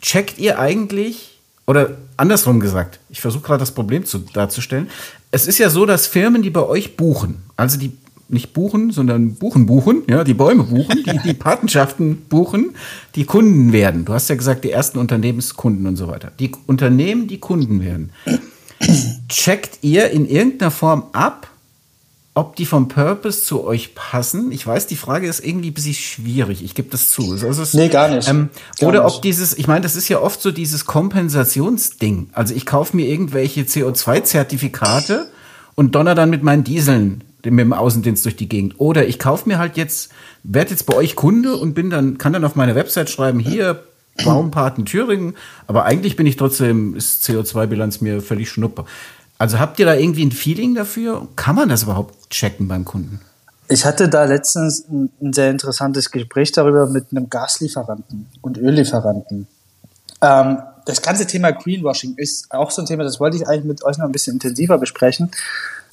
[0.00, 4.88] checkt ihr eigentlich, oder andersrum gesagt, ich versuche gerade das Problem zu, darzustellen,
[5.30, 7.92] es ist ja so, dass Firmen, die bei euch buchen, also die
[8.28, 12.74] nicht buchen, sondern buchen, buchen, ja, die Bäume buchen, die, die Patenschaften buchen,
[13.14, 14.04] die Kunden werden.
[14.04, 16.30] Du hast ja gesagt, die ersten Unternehmenskunden und so weiter.
[16.38, 18.12] Die Unternehmen, die Kunden werden.
[19.28, 21.50] Checkt ihr in irgendeiner Form ab,
[22.34, 24.52] ob die vom Purpose zu euch passen?
[24.52, 26.62] Ich weiß, die Frage ist irgendwie ein bisschen schwierig.
[26.62, 27.32] Ich gebe das zu.
[27.32, 28.28] Also es, nee, gar nicht.
[28.28, 29.16] Ähm, gar oder nicht.
[29.16, 32.28] ob dieses, ich meine, das ist ja oft so dieses Kompensationsding.
[32.32, 35.26] Also ich kaufe mir irgendwelche CO2-Zertifikate
[35.74, 38.74] und donner dann mit meinen Dieseln mit dem Außendienst durch die Gegend.
[38.78, 40.10] Oder ich kaufe mir halt jetzt,
[40.42, 43.82] werde jetzt bei euch Kunde und bin dann, kann dann auf meine Website schreiben, hier,
[44.24, 45.34] Baumpaten Thüringen,
[45.68, 48.84] aber eigentlich bin ich trotzdem, ist CO2-Bilanz mir völlig schnupper.
[49.38, 51.28] Also habt ihr da irgendwie ein Feeling dafür?
[51.36, 53.20] Kann man das überhaupt checken beim Kunden?
[53.68, 59.46] Ich hatte da letztens ein, ein sehr interessantes Gespräch darüber mit einem Gaslieferanten und Öllieferanten.
[60.20, 63.84] Ähm, das ganze Thema Greenwashing ist auch so ein Thema, das wollte ich eigentlich mit
[63.84, 65.30] euch noch ein bisschen intensiver besprechen.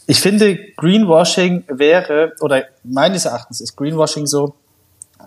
[0.08, 4.56] Ich finde, Greenwashing wäre, oder meines Erachtens ist Greenwashing so,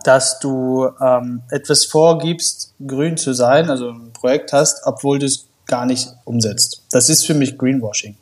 [0.04, 5.46] dass du ähm, etwas vorgibst, grün zu sein, also ein Projekt hast, obwohl du es
[5.66, 6.82] gar nicht umsetzt.
[6.92, 8.16] Das ist für mich Greenwashing.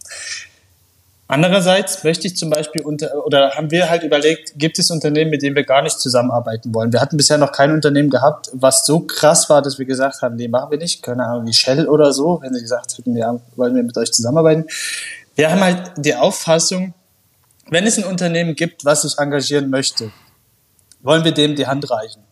[1.28, 5.42] Andererseits möchte ich zum Beispiel unter, oder haben wir halt überlegt, gibt es Unternehmen, mit
[5.42, 6.92] denen wir gar nicht zusammenarbeiten wollen?
[6.92, 10.36] Wir hatten bisher noch kein Unternehmen gehabt, was so krass war, dass wir gesagt haben,
[10.36, 11.02] nee, machen wir nicht.
[11.02, 14.12] Keine Ahnung, wie Shell oder so, wenn sie gesagt hätten, ja, wollen wir mit euch
[14.12, 14.66] zusammenarbeiten.
[15.37, 16.95] Wir haben halt die Auffassung,
[17.68, 20.11] wenn es ein Unternehmen gibt, was sich engagieren möchte,
[21.03, 22.22] wollen wir dem die Hand reichen.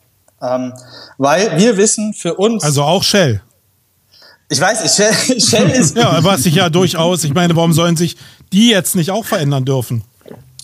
[0.42, 0.72] Ähm,
[1.18, 2.64] weil wir wissen für uns.
[2.64, 3.42] Also auch Shell.
[4.48, 5.96] Ich weiß, Shell, Shell ist.
[5.96, 8.16] ja, was sich ja durchaus, ich meine, warum sollen sich
[8.52, 10.02] die jetzt nicht auch verändern dürfen?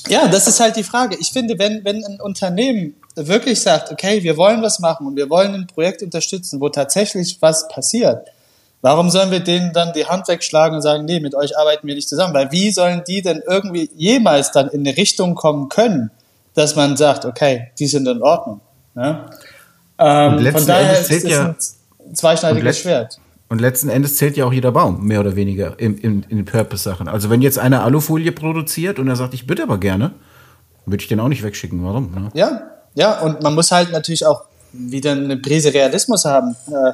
[0.09, 1.17] Ja, das ist halt die Frage.
[1.21, 5.29] Ich finde, wenn, wenn ein Unternehmen wirklich sagt, okay, wir wollen was machen und wir
[5.29, 8.27] wollen ein Projekt unterstützen, wo tatsächlich was passiert,
[8.83, 11.95] Warum sollen wir denen dann die Hand wegschlagen und sagen, nee, mit euch arbeiten wir
[11.95, 12.33] nicht zusammen?
[12.33, 16.11] Weil wie sollen die denn irgendwie jemals dann in eine Richtung kommen können,
[16.55, 18.61] dass man sagt, okay, die sind in Ordnung.
[18.95, 19.27] Ne?
[19.99, 21.55] Ähm, von daher ist es ja,
[22.07, 23.19] ein zweischneidiges Schwert.
[23.49, 26.45] Und letzten Endes zählt ja auch jeder Baum, mehr oder weniger, in, in, in den
[26.45, 27.09] Purpose-Sachen.
[27.09, 30.13] Also wenn jetzt einer Alufolie produziert und er sagt, ich bitte aber gerne,
[30.87, 31.85] würde ich den auch nicht wegschicken.
[31.85, 32.13] Warum?
[32.13, 32.31] Ne?
[32.35, 32.63] Ja,
[32.95, 36.57] ja, und man muss halt natürlich auch wieder eine Prise Realismus haben.
[36.69, 36.93] Äh,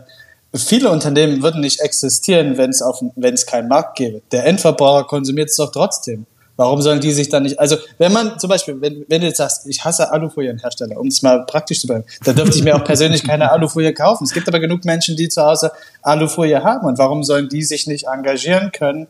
[0.55, 4.23] viele Unternehmen würden nicht existieren, wenn es auf, wenn es keinen Markt gäbe.
[4.33, 6.27] Der Endverbraucher konsumiert es doch trotzdem.
[6.59, 9.37] Warum sollen die sich dann nicht, also wenn man zum Beispiel, wenn, wenn du jetzt
[9.37, 12.85] sagst, ich hasse Alufolienhersteller, um es mal praktisch zu bleiben, dann dürfte ich mir auch
[12.85, 14.25] persönlich keine Alufolie kaufen.
[14.25, 15.71] Es gibt aber genug Menschen, die zu Hause
[16.01, 19.07] Alufolie haben und warum sollen die sich nicht engagieren können?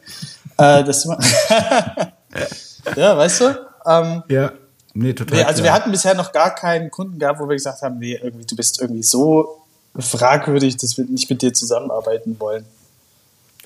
[0.59, 1.05] Äh, das
[2.97, 3.45] ja, weißt du?
[3.87, 4.51] Ähm, ja.
[4.95, 5.39] Nee, total.
[5.39, 5.65] Nee, also klar.
[5.65, 8.57] wir hatten bisher noch gar keinen Kunden gehabt, wo wir gesagt haben, nee, irgendwie, du
[8.57, 9.66] bist irgendwie so
[9.99, 12.65] fragwürdig, dass wir nicht mit dir zusammenarbeiten wollen.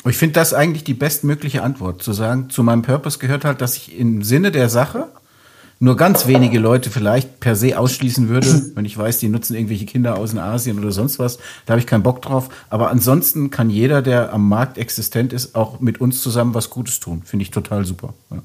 [0.08, 3.76] Ich finde das eigentlich die bestmögliche Antwort, zu sagen, zu meinem Purpose gehört halt, dass
[3.76, 5.08] ich im Sinne der Sache
[5.78, 9.86] nur ganz wenige Leute vielleicht per se ausschließen würde, wenn ich weiß, die nutzen irgendwelche
[9.86, 11.38] Kinder aus in Asien oder sonst was.
[11.66, 12.48] Da habe ich keinen Bock drauf.
[12.68, 17.00] Aber ansonsten kann jeder, der am Markt existent ist, auch mit uns zusammen was Gutes
[17.00, 17.22] tun.
[17.24, 18.14] Finde ich total super.
[18.30, 18.42] Ja.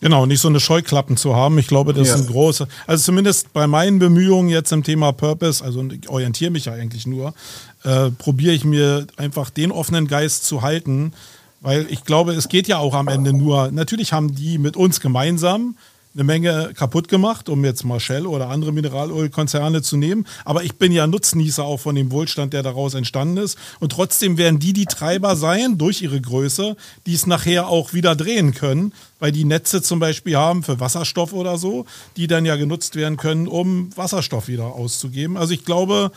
[0.00, 1.58] Genau, nicht so eine Scheuklappen zu haben.
[1.58, 2.14] Ich glaube, das ja.
[2.14, 6.50] ist ein großer, also zumindest bei meinen Bemühungen jetzt im Thema Purpose, also ich orientiere
[6.50, 7.34] mich ja eigentlich nur,
[7.84, 11.12] äh, probiere ich mir einfach den offenen Geist zu halten,
[11.60, 15.00] weil ich glaube, es geht ja auch am Ende nur, natürlich haben die mit uns
[15.00, 15.76] gemeinsam
[16.16, 20.26] eine Menge kaputt gemacht, um jetzt mal oder andere Mineralölkonzerne zu nehmen.
[20.46, 23.58] Aber ich bin ja Nutznießer auch von dem Wohlstand, der daraus entstanden ist.
[23.80, 28.16] Und trotzdem werden die die Treiber sein, durch ihre Größe, die es nachher auch wieder
[28.16, 31.84] drehen können, weil die Netze zum Beispiel haben für Wasserstoff oder so,
[32.16, 35.36] die dann ja genutzt werden können, um Wasserstoff wieder auszugeben.
[35.36, 36.12] Also ich glaube,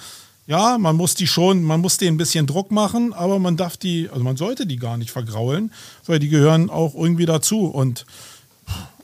[0.47, 3.75] ja, man muss die schon, man muss denen ein bisschen Druck machen, aber man darf
[3.75, 5.71] die, also man sollte die gar nicht vergraulen,
[6.05, 7.65] weil die gehören auch irgendwie dazu.
[7.65, 8.05] Und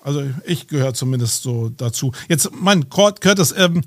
[0.05, 2.11] also ich gehöre zumindest so dazu.
[2.29, 3.81] Jetzt, mein Curtis, ähm,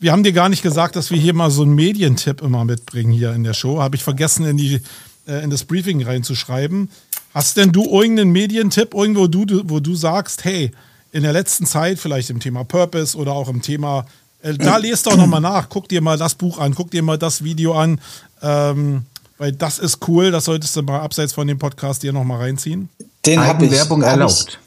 [0.00, 3.12] wir haben dir gar nicht gesagt, dass wir hier mal so einen Medientipp immer mitbringen
[3.12, 3.80] hier in der Show.
[3.80, 4.80] Habe ich vergessen, in, die,
[5.28, 6.90] äh, in das Briefing reinzuschreiben.
[7.32, 10.72] Hast denn du irgendeinen Medientipp, irgendwo du, wo du sagst, hey,
[11.12, 14.04] in der letzten Zeit, vielleicht im Thema Purpose oder auch im Thema,
[14.42, 17.18] äh, da lest doch nochmal nach, guck dir mal das Buch an, guck dir mal
[17.18, 18.00] das Video an,
[18.42, 19.04] ähm,
[19.38, 22.88] weil das ist cool, das solltest du mal abseits von dem Podcast dir nochmal reinziehen.
[23.24, 23.70] Den habe ich.
[23.70, 24.58] Werbung erlaubt.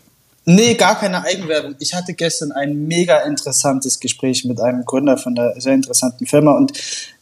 [0.52, 1.76] Nee, gar keine Eigenwerbung.
[1.78, 6.54] Ich hatte gestern ein mega interessantes Gespräch mit einem Gründer von einer sehr interessanten Firma
[6.54, 6.74] und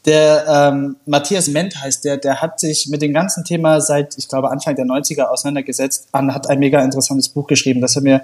[0.06, 4.30] der ähm, Matthias Ment heißt der, der hat sich mit dem ganzen Thema seit, ich
[4.30, 8.22] glaube, Anfang der 90er auseinandergesetzt und hat ein mega interessantes Buch geschrieben, das er mir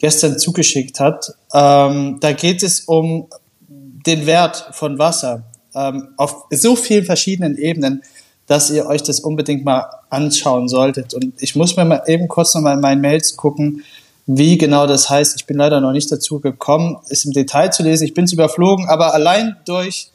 [0.00, 1.32] gestern zugeschickt hat.
[1.54, 3.28] Ähm, da geht es um
[3.68, 5.44] den Wert von Wasser
[5.76, 8.02] ähm, auf so vielen verschiedenen Ebenen,
[8.48, 11.14] dass ihr euch das unbedingt mal anschauen solltet.
[11.14, 13.84] Und ich muss mir mal eben kurz nochmal in meinen Mails gucken,
[14.32, 15.34] wie genau das heißt.
[15.36, 18.04] Ich bin leider noch nicht dazu gekommen, es im Detail zu lesen.
[18.04, 20.10] Ich bin es überflogen, aber allein durch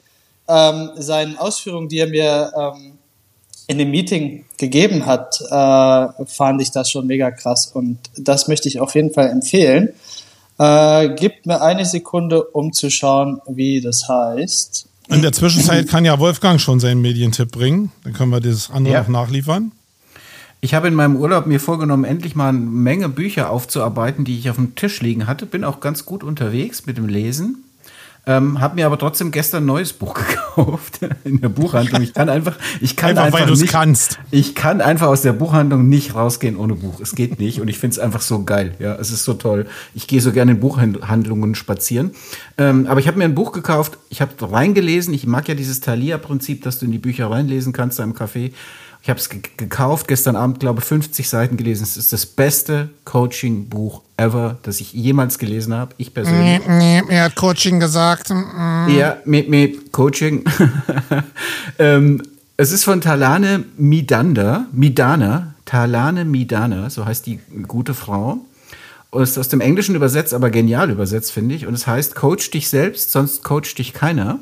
[0.47, 2.93] ähm, seinen Ausführungen, die er mir ähm,
[3.67, 7.67] in dem Meeting gegeben hat, äh, fand ich das schon mega krass.
[7.73, 9.89] Und das möchte ich auf jeden Fall empfehlen.
[10.59, 14.87] Äh, gibt mir eine Sekunde, um zu schauen, wie das heißt.
[15.09, 17.91] In der Zwischenzeit kann ja Wolfgang schon seinen Medientipp bringen.
[18.03, 19.01] Dann können wir das andere Ja.
[19.01, 19.71] noch nachliefern.
[20.65, 24.49] Ich habe in meinem Urlaub mir vorgenommen, endlich mal eine Menge Bücher aufzuarbeiten, die ich
[24.49, 25.45] auf dem Tisch liegen hatte.
[25.45, 27.63] Bin auch ganz gut unterwegs mit dem Lesen.
[28.25, 30.15] Ähm, habe mir aber trotzdem gestern ein neues Buch
[30.55, 32.01] gekauft in der Buchhandlung.
[32.01, 34.17] Ich kann einfach, ich kann Einfach, einfach, nicht, kannst.
[34.31, 36.99] Ich kann einfach aus der Buchhandlung nicht rausgehen ohne Buch.
[36.99, 38.73] Es geht nicht und ich finde es einfach so geil.
[38.79, 39.67] Ja, es ist so toll.
[39.93, 42.09] Ich gehe so gerne in Buchhandlungen spazieren.
[42.57, 43.99] Ähm, aber ich habe mir ein Buch gekauft.
[44.09, 45.13] Ich habe reingelesen.
[45.13, 48.51] Ich mag ja dieses Thalia-Prinzip, dass du in die Bücher reinlesen kannst da im Café.
[49.05, 51.83] Ich habe es ge gekauft, gestern Abend, glaube ich, 50 Seiten gelesen.
[51.83, 55.93] Es ist das beste Coaching-Buch ever, das ich jemals gelesen habe.
[55.97, 56.67] Ich persönlich.
[56.67, 58.31] Nee, er hat Coaching gesagt.
[58.31, 60.43] Ja, mit, mit Coaching.
[61.77, 62.23] ähm,
[62.57, 68.39] es ist von Talane Midanda, Midana, Talane Midana, so heißt die gute Frau.
[69.11, 71.67] Und es ist aus dem Englischen übersetzt, aber genial übersetzt, finde ich.
[71.67, 74.39] Und es heißt, coach dich selbst, sonst coacht dich keiner.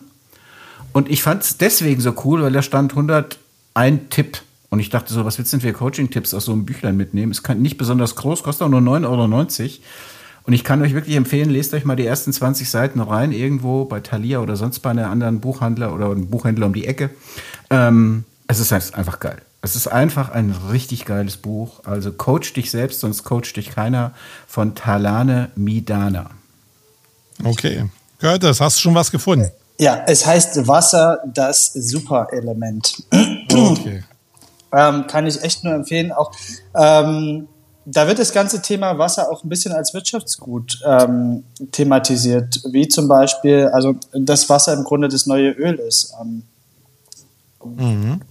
[0.93, 4.38] Und ich fand es deswegen so cool, weil da stand 101 Tipp.
[4.74, 7.32] Und ich dachte so, was willst du denn für Coaching-Tipps aus so einem Büchlein mitnehmen?
[7.32, 9.69] Es kann nicht besonders groß, kostet auch nur 9,90 Euro.
[10.45, 13.86] Und ich kann euch wirklich empfehlen, lest euch mal die ersten 20 Seiten rein, irgendwo
[13.86, 17.11] bei Thalia oder sonst bei einem anderen Buchhandler oder einem Buchhändler um die Ecke.
[17.69, 19.43] Ähm, es ist halt einfach geil.
[19.61, 21.82] Es ist einfach ein richtig geiles Buch.
[21.84, 24.15] Also Coach dich selbst, sonst coacht dich keiner
[24.47, 26.32] von Talane Midana.
[27.43, 27.91] Okay.
[28.17, 29.51] Curtis, hast du schon was gefunden?
[29.78, 33.03] Ja, es heißt Wasser, das Superelement.
[33.53, 34.03] Okay.
[34.74, 36.11] Ähm, kann ich echt nur empfehlen.
[36.11, 36.32] Auch
[36.76, 37.47] ähm,
[37.86, 43.07] da wird das ganze Thema Wasser auch ein bisschen als Wirtschaftsgut ähm, thematisiert, wie zum
[43.07, 46.13] Beispiel, also das Wasser im Grunde das neue Öl ist.
[46.21, 46.43] Ähm,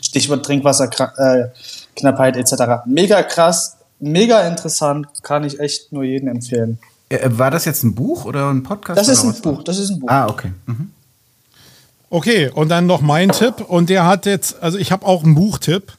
[0.01, 2.85] Stichwort Trinkwasserknappheit etc.
[2.87, 6.79] Mega krass, mega interessant, kann ich echt nur jedem empfehlen.
[7.09, 8.99] Äh, war das jetzt ein Buch oder ein Podcast?
[8.99, 9.35] Das ist ein?
[9.41, 10.09] Buch, das ist ein Buch.
[10.11, 10.53] Ah, okay.
[10.67, 10.91] Mhm.
[12.11, 13.63] Okay, und dann noch mein Tipp.
[13.67, 15.93] Und der hat jetzt, also ich habe auch einen Buchtipp.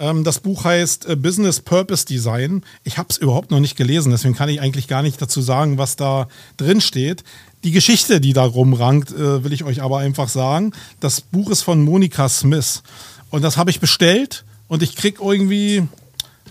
[0.00, 2.64] Ähm, das Buch heißt äh, Business Purpose Design.
[2.82, 5.78] Ich habe es überhaupt noch nicht gelesen, deswegen kann ich eigentlich gar nicht dazu sagen,
[5.78, 6.26] was da
[6.56, 7.22] drin steht.
[7.62, 10.72] Die Geschichte, die da rumrankt, äh, will ich euch aber einfach sagen.
[10.98, 12.82] Das Buch ist von Monika Smith.
[13.28, 15.86] Und das habe ich bestellt und ich krieg irgendwie,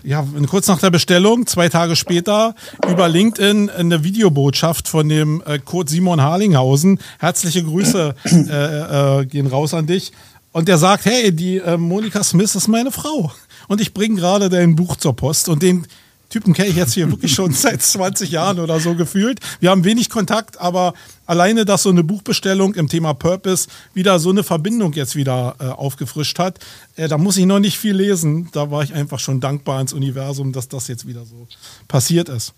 [0.04, 2.54] ja, kurz nach der Bestellung, zwei Tage später,
[2.88, 7.00] über LinkedIn eine Videobotschaft von dem äh, Kurt Simon Harlinghausen.
[7.18, 10.12] Herzliche Grüße äh, äh, gehen raus an dich.
[10.52, 13.32] Und der sagt, hey, die äh, Monika Smith ist meine Frau.
[13.68, 15.48] Und ich bringe gerade dein Buch zur Post.
[15.48, 15.86] Und den
[16.28, 19.40] Typen kenne ich jetzt hier wirklich schon seit 20 Jahren oder so gefühlt.
[19.60, 20.94] Wir haben wenig Kontakt, aber
[21.26, 25.66] alleine, dass so eine Buchbestellung im Thema Purpose wieder so eine Verbindung jetzt wieder äh,
[25.66, 26.58] aufgefrischt hat,
[26.96, 28.48] äh, da muss ich noch nicht viel lesen.
[28.52, 31.46] Da war ich einfach schon dankbar ins Universum, dass das jetzt wieder so
[31.86, 32.54] passiert ist.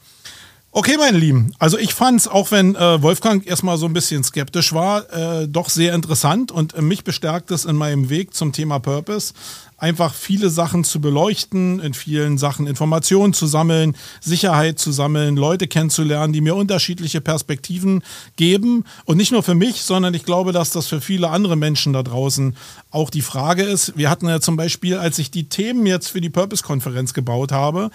[0.74, 1.54] Okay, meine Lieben.
[1.58, 5.46] Also ich fand es, auch wenn äh, Wolfgang erstmal so ein bisschen skeptisch war, äh,
[5.46, 9.34] doch sehr interessant und äh, mich bestärkt es in meinem Weg zum Thema Purpose,
[9.76, 15.66] einfach viele Sachen zu beleuchten, in vielen Sachen Informationen zu sammeln, Sicherheit zu sammeln, Leute
[15.66, 18.02] kennenzulernen, die mir unterschiedliche Perspektiven
[18.36, 18.84] geben.
[19.04, 22.02] Und nicht nur für mich, sondern ich glaube, dass das für viele andere Menschen da
[22.02, 22.56] draußen
[22.90, 23.94] auch die Frage ist.
[23.98, 27.90] Wir hatten ja zum Beispiel, als ich die Themen jetzt für die Purpose-Konferenz gebaut habe,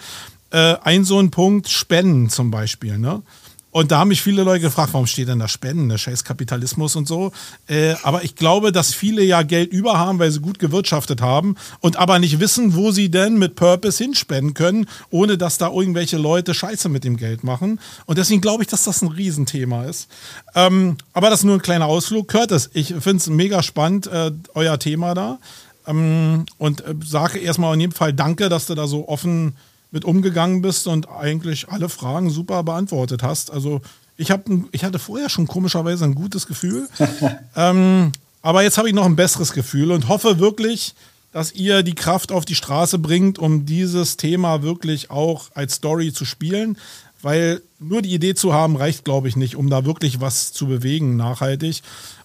[0.50, 2.98] äh, ein so ein Punkt Spenden zum Beispiel.
[2.98, 3.22] Ne?
[3.70, 6.96] Und da haben mich viele Leute gefragt, warum steht denn da Spenden, der scheiß Kapitalismus
[6.96, 7.32] und so.
[7.66, 11.54] Äh, aber ich glaube, dass viele ja Geld über haben, weil sie gut gewirtschaftet haben
[11.80, 16.16] und aber nicht wissen, wo sie denn mit Purpose hinspenden können, ohne dass da irgendwelche
[16.16, 17.78] Leute Scheiße mit dem Geld machen.
[18.06, 20.08] Und deswegen glaube ich, dass das ein Riesenthema ist.
[20.54, 22.26] Ähm, aber das ist nur ein kleiner Ausflug.
[22.26, 25.38] Curtis, ich finde es mega spannend, äh, euer Thema da.
[25.86, 29.54] Ähm, und äh, sage erstmal in jedem Fall Danke, dass du da so offen
[29.90, 33.50] mit umgegangen bist und eigentlich alle Fragen super beantwortet hast.
[33.50, 33.80] Also
[34.16, 36.88] ich, hab, ich hatte vorher schon komischerweise ein gutes Gefühl.
[37.56, 38.12] ähm,
[38.42, 40.94] aber jetzt habe ich noch ein besseres Gefühl und hoffe wirklich,
[41.32, 46.12] dass ihr die Kraft auf die Straße bringt, um dieses Thema wirklich auch als Story
[46.12, 46.76] zu spielen.
[47.20, 50.66] weil nur die Idee zu haben reicht, glaube ich, nicht, um da wirklich was zu
[50.66, 51.82] bewegen nachhaltig.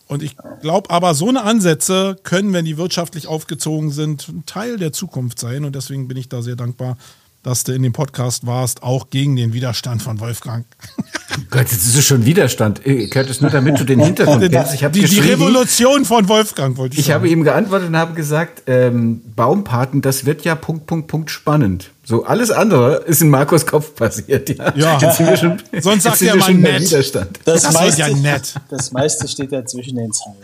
[0.07, 4.78] Und ich glaube aber, so eine Ansätze können, wenn die wirtschaftlich aufgezogen sind, ein Teil
[4.78, 5.66] der Zukunft sein.
[5.66, 6.97] Und deswegen bin ich da sehr dankbar,
[7.44, 10.66] dass du in dem Podcast warst, auch gegen den Widerstand von Wolfgang.
[11.50, 12.86] Gott, jetzt ist es schon Widerstand.
[12.86, 14.74] Äh, Curtis, nur damit du den Hintergrund kennst.
[14.74, 17.16] Ich die, die Revolution von Wolfgang wollte ich Ich sagen.
[17.16, 21.91] habe ihm geantwortet und habe gesagt, ähm, Baumpaten, das wird ja Punkt, Punkt, Punkt spannend.
[22.06, 24.74] So, alles andere ist in Markus Kopf passiert, ja.
[24.76, 26.82] Ja, Jetzt sind wir schon, sonst sagt er wir mal nett.
[26.82, 27.39] Widerstand.
[27.45, 28.56] Das, Das meiste, ja nett.
[28.70, 30.36] das meiste steht ja zwischen den Zeilen.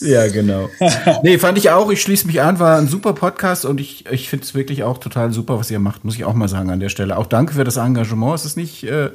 [0.00, 0.68] Ja, genau.
[1.22, 1.90] Nee, fand ich auch.
[1.92, 2.58] Ich schließe mich an.
[2.58, 5.78] War ein super Podcast und ich, ich finde es wirklich auch total super, was ihr
[5.78, 7.16] macht, muss ich auch mal sagen an der Stelle.
[7.16, 8.34] Auch danke für das Engagement.
[8.34, 9.10] Es ist nicht äh,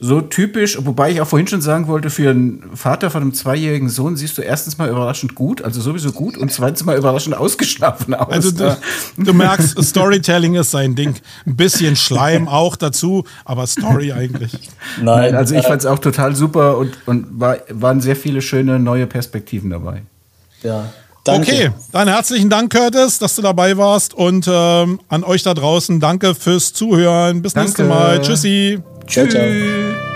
[0.00, 3.88] so typisch, wobei ich auch vorhin schon sagen wollte, für einen Vater von einem zweijährigen
[3.88, 8.12] Sohn siehst du erstens mal überraschend gut, also sowieso gut, und zweitens mal überraschend ausgeschlafen
[8.12, 8.32] aus.
[8.32, 8.76] Also du,
[9.16, 11.14] du merkst, Storytelling ist sein Ding.
[11.46, 14.68] Ein bisschen Schleim auch dazu, aber Story eigentlich.
[15.00, 18.42] Nein, also ich äh, fand es auch total super und, und war, waren sehr viele
[18.42, 20.02] schöne neue Perspektiven dabei.
[20.62, 20.92] Ja.
[21.22, 21.52] Danke.
[21.52, 25.98] Okay, dann herzlichen Dank, Curtis, dass du dabei warst und ähm, an euch da draußen
[25.98, 27.40] danke fürs Zuhören.
[27.40, 27.94] Bis nächstes Danke.
[27.94, 28.20] Mal.
[28.20, 28.82] Tschüssi.
[29.06, 30.13] 啾啾。